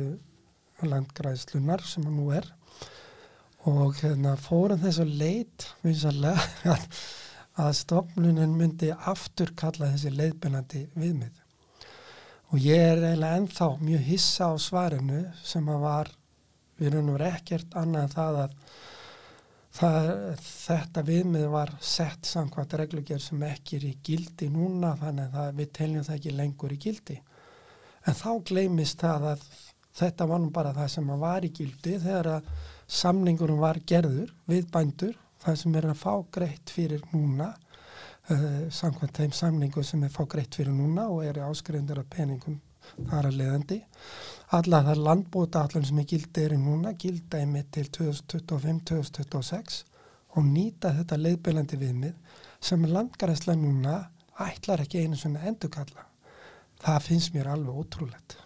landgræslunar 0.88 1.82
sem 1.84 2.06
nú 2.08 2.30
er 2.32 2.46
og 3.68 3.98
hérna, 4.00 4.38
fórum 4.40 4.80
þess 4.82 5.02
að 5.04 5.18
leit 5.20 5.68
vinsalega 5.84 6.78
að 7.60 7.74
stofnunin 7.82 8.56
myndi 8.58 8.94
aftur 8.96 9.52
kalla 9.58 9.92
þessi 9.92 10.14
leiðbyrnandi 10.16 10.86
viðmið. 10.96 11.36
Og 12.52 12.64
ég 12.64 12.82
er 12.84 13.04
eiginlega 13.04 13.42
ennþá 13.42 13.68
mjög 13.82 14.08
hissa 14.08 14.50
á 14.52 14.54
svarinu 14.60 15.22
sem 15.44 15.68
að 15.72 15.86
var 15.86 16.12
við 16.82 16.90
erum 16.92 17.12
nú 17.12 17.20
ekkert 17.22 17.78
annað 17.78 18.08
en 18.08 18.16
það 18.16 18.40
að 18.42 18.56
það, 19.78 20.10
þetta 20.44 21.04
viðmið 21.08 21.48
var 21.54 21.74
sett 21.86 22.28
samkvæmt 22.28 22.78
reglugjör 22.82 23.22
sem 23.24 23.44
ekki 23.48 23.78
er 23.78 23.88
í 23.88 23.96
gildi 24.04 24.50
núna 24.52 24.96
þannig 25.00 25.38
að 25.44 25.52
við 25.62 25.74
teljum 25.78 26.08
það 26.08 26.18
ekki 26.18 26.38
lengur 26.38 26.76
í 26.76 26.80
gildi. 26.82 27.18
En 28.10 28.18
þá 28.18 28.32
gleimist 28.50 29.02
það 29.04 29.28
að 29.36 29.46
þetta 30.02 30.28
var 30.28 30.42
nú 30.42 30.52
bara 30.54 30.74
það 30.76 30.94
sem 30.96 31.12
var 31.22 31.46
í 31.46 31.52
gildi 31.56 31.98
þegar 32.02 32.32
að 32.38 32.54
samningurum 33.02 33.62
var 33.62 33.80
gerður 33.88 34.32
við 34.50 34.72
bændur 34.72 35.18
það 35.42 35.60
sem 35.62 35.76
er 35.78 35.88
að 35.92 36.02
fá 36.02 36.14
greitt 36.34 36.74
fyrir 36.74 37.04
núna 37.12 37.52
uh, 38.32 38.68
samkvæmt 38.74 39.22
þeim 39.22 39.36
samningu 39.36 39.84
sem 39.86 40.04
er 40.04 40.14
fá 40.14 40.24
greitt 40.30 40.58
fyrir 40.58 40.74
núna 40.76 41.08
og 41.12 41.24
er 41.26 41.42
áskrifundur 41.46 42.04
af 42.04 42.10
peningum 42.12 42.60
þar 42.98 43.30
að 43.30 43.38
leiðandi. 43.40 43.80
Alla 44.58 44.82
þar 44.88 45.04
landbóta 45.08 45.64
allan 45.66 45.88
sem 45.88 46.02
er 46.02 46.08
gildi 46.10 46.44
er 46.46 46.56
í 46.56 46.60
núna 46.60 46.94
gilda 47.00 47.40
í 47.42 47.48
mitt 47.50 47.72
til 47.76 47.88
2025-2026 47.98 49.82
og 50.36 50.48
nýta 50.48 50.94
þetta 50.98 51.20
leiðbelandi 51.20 51.80
viðmið 51.80 52.38
sem 52.64 52.86
landgræsla 52.88 53.56
núna 53.60 53.96
ætlar 54.42 54.84
ekki 54.84 55.06
einu 55.06 55.20
svona 55.20 55.44
endurkalla. 55.48 56.08
Það 56.82 57.08
finnst 57.08 57.34
mér 57.36 57.52
alveg 57.54 57.82
ótrúlegt. 57.84 58.38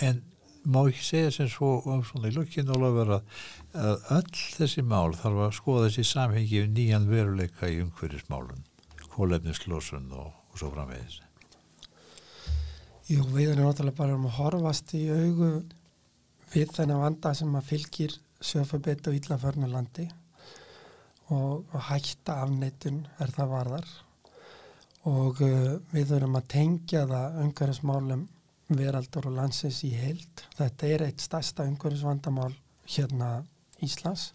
En 0.00 0.22
má 0.64 0.80
ekki 0.86 1.04
segja 1.04 1.32
sem 1.34 1.50
svo 1.50 1.74
um 1.90 2.04
svona 2.06 2.30
í 2.30 2.36
lukkinu 2.36 2.74
og 2.74 2.82
lofa 2.82 3.18
að 3.18 4.12
öll 4.18 4.44
þessi 4.56 4.84
mál 4.86 5.14
þarf 5.18 5.46
að 5.46 5.56
skoða 5.58 5.88
þessi 5.88 6.06
samhengi 6.12 6.62
um 6.62 6.76
nýjan 6.76 7.10
veruleika 7.10 7.70
í 7.70 7.82
umhverjismálun 7.82 8.64
kólefnislósun 9.12 10.08
og, 10.16 10.32
og 10.52 10.58
svo 10.60 10.70
framvegis 10.72 11.20
Jú, 13.12 13.26
við 13.28 13.50
erum 13.52 13.66
náttúrulega 13.66 13.98
bara 13.98 14.14
um 14.16 14.22
að 14.24 14.36
horfast 14.38 14.92
í 14.96 15.02
augu 15.12 15.48
við 16.52 16.70
þennan 16.72 17.02
vanda 17.02 17.32
sem 17.36 17.56
að 17.58 17.66
fylgir 17.68 18.12
sjöfabit 18.40 19.10
og 19.10 19.16
íllaförnulandi 19.18 20.06
og, 21.34 21.66
og 21.74 21.82
hætta 21.90 22.38
afneitun 22.46 23.02
er 23.20 23.34
það 23.34 23.50
varðar 23.50 23.90
og 25.10 25.42
uh, 25.44 25.74
við 25.92 26.14
erum 26.16 26.38
að 26.40 26.46
tengja 26.54 27.02
það 27.10 27.36
umhverfismálum 27.42 28.22
veraldur 28.78 29.28
og 29.28 29.36
landsins 29.36 29.82
í 29.84 29.92
heild. 29.98 30.46
Þetta 30.56 30.90
er 30.94 31.06
eitt 31.10 31.26
stærsta 31.26 31.68
umhverfisvandamál 31.68 32.54
hérna 32.86 33.30
Íslands 33.84 34.30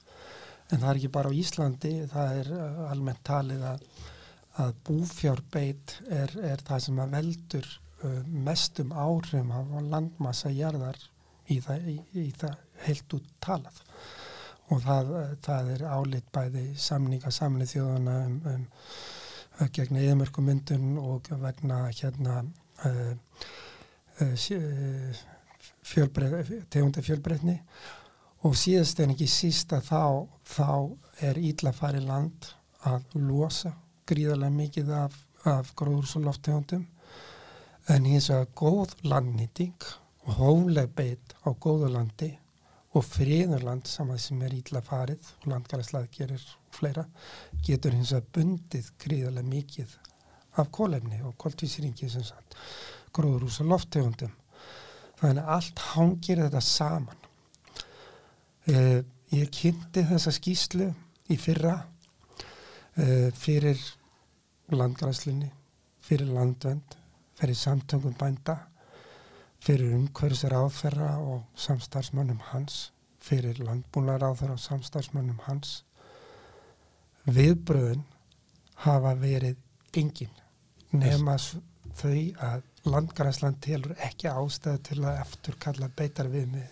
en 0.70 0.84
það 0.84 0.92
er 0.92 1.02
ekki 1.02 1.14
bara 1.18 1.34
á 1.34 1.40
Íslandi, 1.40 1.96
það 2.14 2.44
er 2.44 2.54
uh, 2.60 2.86
almennt 2.92 3.26
talið 3.26 3.66
að, 3.74 3.90
að 4.68 4.80
búfjárbeit 4.92 5.98
er, 6.12 6.38
er 6.54 6.66
það 6.70 6.88
sem 6.90 7.06
að 7.08 7.20
veldur 7.20 7.74
mestum 8.28 8.92
áhrifum 8.94 9.52
af 9.52 9.72
landmassa 9.90 10.52
jarðar 10.54 11.00
í 11.52 11.60
það, 11.64 11.88
í, 11.90 11.98
í 12.14 12.32
það 12.38 12.58
heilt 12.86 13.16
út 13.18 13.30
talað. 13.44 13.80
Og 14.68 14.82
það, 14.84 15.14
uh, 15.16 15.30
það 15.44 15.72
er 15.76 15.86
álit 15.88 16.32
bæði 16.36 16.66
samninga 16.82 17.32
samlið 17.32 17.74
þjóðana 17.76 18.18
um, 18.26 18.36
um, 18.52 18.66
um 19.62 19.72
gegn 19.74 20.02
eðamörkumyndun 20.02 20.98
og 21.02 21.30
vegna 21.42 21.86
hérna 21.88 22.42
uh, 22.86 23.14
uh, 24.22 25.22
fjölbreið, 25.88 26.52
tegundi 26.70 27.06
fjölbreytni. 27.06 27.58
Og 28.46 28.54
síðast 28.60 29.00
en 29.02 29.16
ekki 29.16 29.28
sísta 29.32 29.80
þá, 29.82 30.28
þá 30.46 30.70
er 31.26 31.40
íllafari 31.42 32.04
land 32.04 32.52
að 32.88 33.16
losa 33.18 33.74
gríðarlega 34.08 34.54
mikið 34.54 34.92
af, 34.94 35.16
af 35.48 35.72
gróðurs 35.80 36.14
og 36.20 36.28
lofttegundum 36.28 36.86
en 37.88 38.08
hins 38.08 38.28
að 38.34 38.50
góð 38.60 38.96
landnýting 39.08 39.86
og 40.28 40.40
hófleg 40.42 40.92
beit 40.96 41.36
á 41.48 41.56
góðu 41.56 41.92
landi 41.94 42.34
og 42.98 43.06
friðurland 43.06 43.88
saman 43.88 44.20
sem 44.20 44.42
er 44.44 44.56
ítla 44.58 44.82
farið 44.84 45.30
og 45.42 45.48
landgæðarslag 45.54 46.10
gerir 46.12 46.44
fleira 46.74 47.06
getur 47.64 47.96
hins 47.96 48.12
að 48.16 48.28
bundið 48.36 48.90
gríðarlega 49.04 49.52
mikið 49.54 49.96
af 50.58 50.72
kólefni 50.74 51.22
og 51.24 51.38
koltvísringi 51.40 52.10
sem 52.12 52.26
sagt 52.26 52.58
gróðrús 53.16 53.62
og 53.64 53.72
lofttegundum. 53.72 54.34
Þannig 55.18 55.44
að 55.44 55.54
allt 55.56 55.84
hangir 55.94 56.42
þetta 56.44 56.62
saman. 56.62 57.24
Eh, 58.68 59.00
ég 59.34 59.52
kynnti 59.54 60.04
þessa 60.10 60.34
skýslu 60.36 60.90
í 61.32 61.38
fyrra 61.40 61.78
eh, 63.00 63.30
fyrir 63.34 63.80
landgæðarslunni 64.74 65.50
fyrir 66.04 66.34
landvend 66.36 66.97
fyrir 67.38 67.58
samtöngum 67.58 68.16
bænda, 68.18 68.58
fyrir 69.62 69.96
umhverfisar 69.96 70.56
áþerra 70.58 71.18
og 71.18 71.44
samstarfsmönnum 71.56 72.40
hans, 72.52 72.92
fyrir 73.20 73.60
landbúlar 73.62 74.24
áþerra 74.26 74.58
og 74.58 74.64
samstarfsmönnum 74.64 75.40
hans. 75.46 75.84
Viðbröðun 77.28 78.06
hafa 78.86 79.14
verið 79.20 79.58
engin 79.98 80.34
nema 80.96 81.36
þau 81.98 82.18
að 82.48 82.64
landgræsland 82.88 83.60
telur 83.62 83.98
ekki 84.08 84.30
ástæðu 84.32 84.84
til 84.90 85.00
að 85.04 85.22
eftir 85.22 85.58
kalla 85.60 85.90
beitar 85.90 86.30
við 86.32 86.48
mig. 86.54 86.70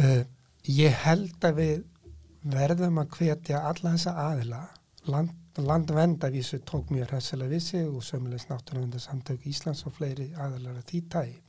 Uh, 0.00 0.24
ég 0.66 0.96
held 1.04 1.44
að 1.44 1.60
við 1.60 1.84
verðum 2.50 3.00
að 3.02 3.16
hvetja 3.18 3.62
alla 3.68 3.94
þessa 3.94 4.16
aðila, 4.24 4.60
land 5.06 5.36
landvendavísu 5.58 6.60
tók 6.66 6.90
mjög 6.94 7.14
hressilega 7.14 7.50
við 7.50 7.62
sig 7.64 7.88
og 7.88 8.04
sömulegst 8.04 8.50
náttúrulega 8.50 8.98
samtök 9.02 9.46
Íslands 9.50 9.82
og 9.86 9.96
fleiri 9.96 10.30
aðlar 10.36 10.78
að 10.78 10.86
því 10.90 11.00
tægi. 11.14 11.40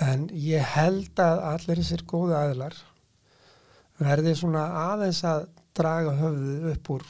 En 0.00 0.28
ég 0.32 0.64
held 0.76 1.18
að 1.20 1.42
allir 1.50 1.82
þessir 1.82 2.04
góðu 2.08 2.36
aðlar 2.38 2.76
verði 4.00 4.36
svona 4.38 4.62
aðeins 4.86 5.24
að 5.28 5.48
draga 5.76 6.14
höfðu 6.16 6.70
upp 6.72 6.92
úr 6.94 7.04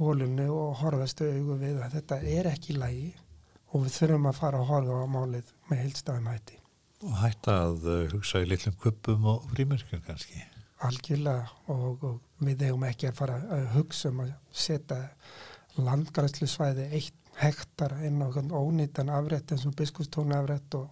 hólunni 0.00 0.46
og 0.48 0.78
horfastu 0.80 1.28
augu 1.28 1.58
við 1.60 1.82
að 1.82 1.98
þetta 1.98 2.18
er 2.38 2.48
ekki 2.54 2.78
lægi 2.78 3.10
og 3.72 3.84
við 3.84 3.96
þurfum 3.98 4.28
að 4.30 4.38
fara 4.38 4.60
að 4.62 4.70
horfa 4.70 5.02
á 5.04 5.06
málið 5.08 5.52
með 5.68 5.82
heilstæðum 5.82 6.30
hætti. 6.32 6.58
Og 7.02 7.14
hætta 7.18 7.54
að 7.66 7.86
uh, 7.90 8.00
hugsa 8.12 8.42
í 8.42 8.48
litlum 8.48 8.76
kuppum 8.80 9.28
og 9.32 9.46
frímerkjum 9.50 10.02
kannski. 10.06 10.42
Algjörlega 10.86 11.48
og, 11.72 12.04
og 12.06 12.20
við 12.46 12.66
hefum 12.68 12.86
ekki 12.88 13.10
að 13.10 13.18
fara 13.18 13.40
að 13.56 13.66
hugsa 13.76 14.10
um 14.12 14.24
að 14.24 14.32
setja 14.64 15.00
landgræslu 15.78 16.48
svæði 16.50 16.88
eitt 16.98 17.18
hektar 17.40 17.94
inn 18.04 18.20
á 18.20 18.28
ónýtan 18.28 19.12
afrætt 19.12 19.54
eins 19.54 19.64
og 19.66 19.76
biskustónu 19.78 20.36
afrætt 20.36 20.74
og 20.76 20.90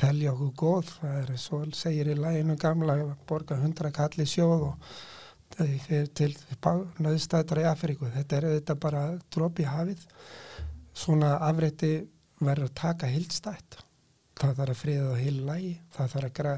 telja 0.00 0.34
okkur 0.34 0.52
góð. 0.56 0.92
Það 1.00 1.16
er 1.22 1.40
svo 1.40 1.62
segir 1.76 2.10
í 2.12 2.18
læginu 2.18 2.56
gamla 2.60 2.98
að 3.00 3.14
borga 3.28 3.58
hundra 3.60 3.92
kalli 3.94 4.26
sjóð 4.28 4.70
og 4.70 4.92
til 6.14 6.30
nöðstættar 7.02 7.62
í 7.62 7.68
Afríku. 7.68 8.08
Þetta 8.14 8.36
er 8.36 8.48
þetta 8.56 8.76
bara 8.80 9.04
drópi 9.32 9.66
hafið. 9.66 10.04
Svona 10.94 11.36
afrætti 11.46 11.92
verður 12.40 12.70
að 12.70 12.76
taka 12.80 13.10
hildstætt. 13.10 13.80
Það 14.40 14.54
þarf 14.60 14.74
að 14.74 14.80
friða 14.80 15.08
það 15.08 15.24
heil 15.24 15.40
lægi. 15.48 15.74
Það 15.96 16.14
þarf 16.14 16.28
að 16.30 16.36
gera 16.38 16.54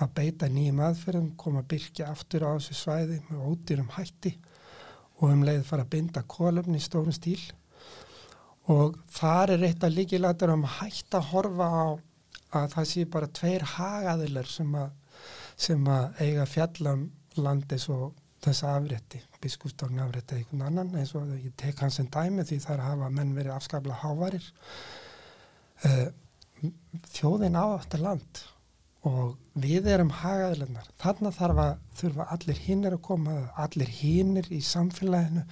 að 0.00 0.12
beita 0.16 0.48
nýjum 0.48 0.80
aðferðum, 0.84 1.32
koma 1.36 1.62
að 1.62 1.70
byrkja 1.74 2.10
aftur 2.10 2.46
á 2.46 2.50
þessu 2.56 2.76
svæði 2.78 3.18
með 3.28 3.48
ódýrum 3.50 3.90
hætti 3.96 4.34
og 5.20 5.32
um 5.34 5.42
leið 5.44 5.64
fara 5.68 5.84
að 5.84 5.92
binda 5.94 6.22
kólumni 6.24 6.80
í 6.80 6.84
stórum 6.84 7.14
stíl. 7.14 7.40
Og 8.70 8.96
þar 9.12 9.56
er 9.56 9.66
eitt 9.68 9.84
að 9.84 9.96
líkilætur 9.98 10.54
um 10.54 10.64
hætt 10.78 11.16
að 11.16 11.28
horfa 11.32 11.68
á 11.68 11.84
að 12.60 12.72
það 12.74 12.88
sé 12.92 13.04
bara 13.10 13.30
tveir 13.40 13.66
hagaðilar 13.76 14.48
sem 14.50 14.72
að, 14.78 14.90
sem 15.60 15.90
að 15.90 16.22
eiga 16.24 16.46
fjallam 16.48 17.04
landis 17.38 17.86
og 17.92 18.14
þessa 18.40 18.72
afrétti, 18.78 19.20
biskústofn 19.42 20.00
afrétti 20.00 20.34
eða 20.34 20.40
einhvern 20.40 20.64
annan 20.68 20.94
eins 20.96 21.12
og 21.18 21.28
ég 21.34 21.52
tek 21.60 21.82
hans 21.84 22.00
en 22.00 22.08
dæmi 22.12 22.46
því 22.48 22.58
þar 22.64 22.86
hafa 22.86 23.10
menn 23.12 23.34
verið 23.36 23.56
afskaplega 23.56 24.00
hávarir. 24.00 24.46
Uh, 25.84 26.08
þjóðin 27.12 27.58
á 27.60 27.64
þetta 27.82 28.00
land 28.00 28.42
og 29.08 29.36
við 29.56 29.86
erum 29.88 30.10
hagaðilegnar 30.12 30.90
þarna 31.00 31.30
þarf 31.32 31.62
að 31.62 31.72
þurfa 32.00 32.26
allir 32.34 32.58
hinnir 32.66 32.96
að 32.96 33.04
koma 33.06 33.36
allir 33.56 33.88
hinnir 34.00 34.50
í 34.52 34.60
samfélaginu 34.64 35.46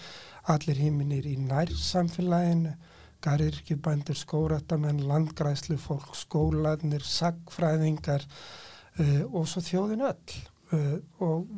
allir 0.52 0.82
hinnir 0.82 1.28
í 1.28 1.36
nær 1.40 1.72
samfélaginu 1.72 2.74
garðirkjubændur, 3.24 4.16
skóratamenn 4.18 5.02
landgræslu 5.08 5.78
fólk, 5.80 6.12
skólanir 6.16 7.04
sagfræðingar 7.06 8.26
uh, 9.00 9.24
og 9.32 9.48
svo 9.50 9.62
þjóðin 9.64 10.06
öll. 10.08 10.36
Uh, 10.68 10.98
og 11.24 11.48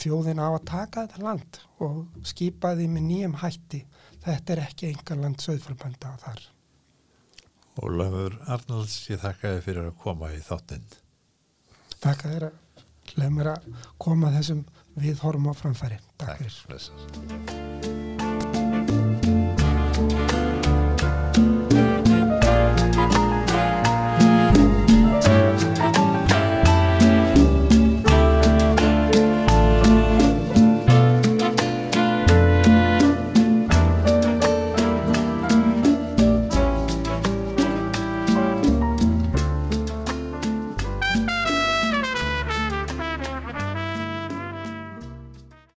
þjóðin 0.00 0.40
á 0.40 0.48
að 0.54 0.64
taka 0.70 1.04
þetta 1.08 1.24
land 1.26 1.60
og 1.82 2.24
skipa 2.30 2.72
því 2.78 2.88
með 2.94 3.06
nýjum 3.08 3.36
hætti. 3.42 3.82
Þetta 4.24 4.54
er 4.54 4.64
ekki 4.68 4.90
engar 4.92 5.20
land 5.20 5.42
söðframbanda 5.42 6.14
þar. 6.24 6.42
Ólafur 7.80 8.36
Arnalds, 8.46 8.96
ég 9.10 9.20
þakka 9.22 9.56
þið 9.56 9.64
fyrir 9.66 9.90
að 9.90 10.02
koma 10.02 10.32
í 10.34 10.42
þáttinn 10.44 10.88
Takk 12.00 12.26
að 12.26 12.36
þeirra 12.36 12.50
leið 13.20 13.34
mér 13.36 13.50
að 13.54 13.66
koma 14.00 14.30
þessum 14.36 14.62
við 15.00 15.24
horfum 15.24 15.50
á 15.50 15.54
framfæri. 15.56 16.00
Takk, 16.20 16.38
Takk 16.38 16.46
fyrir. 16.46 18.09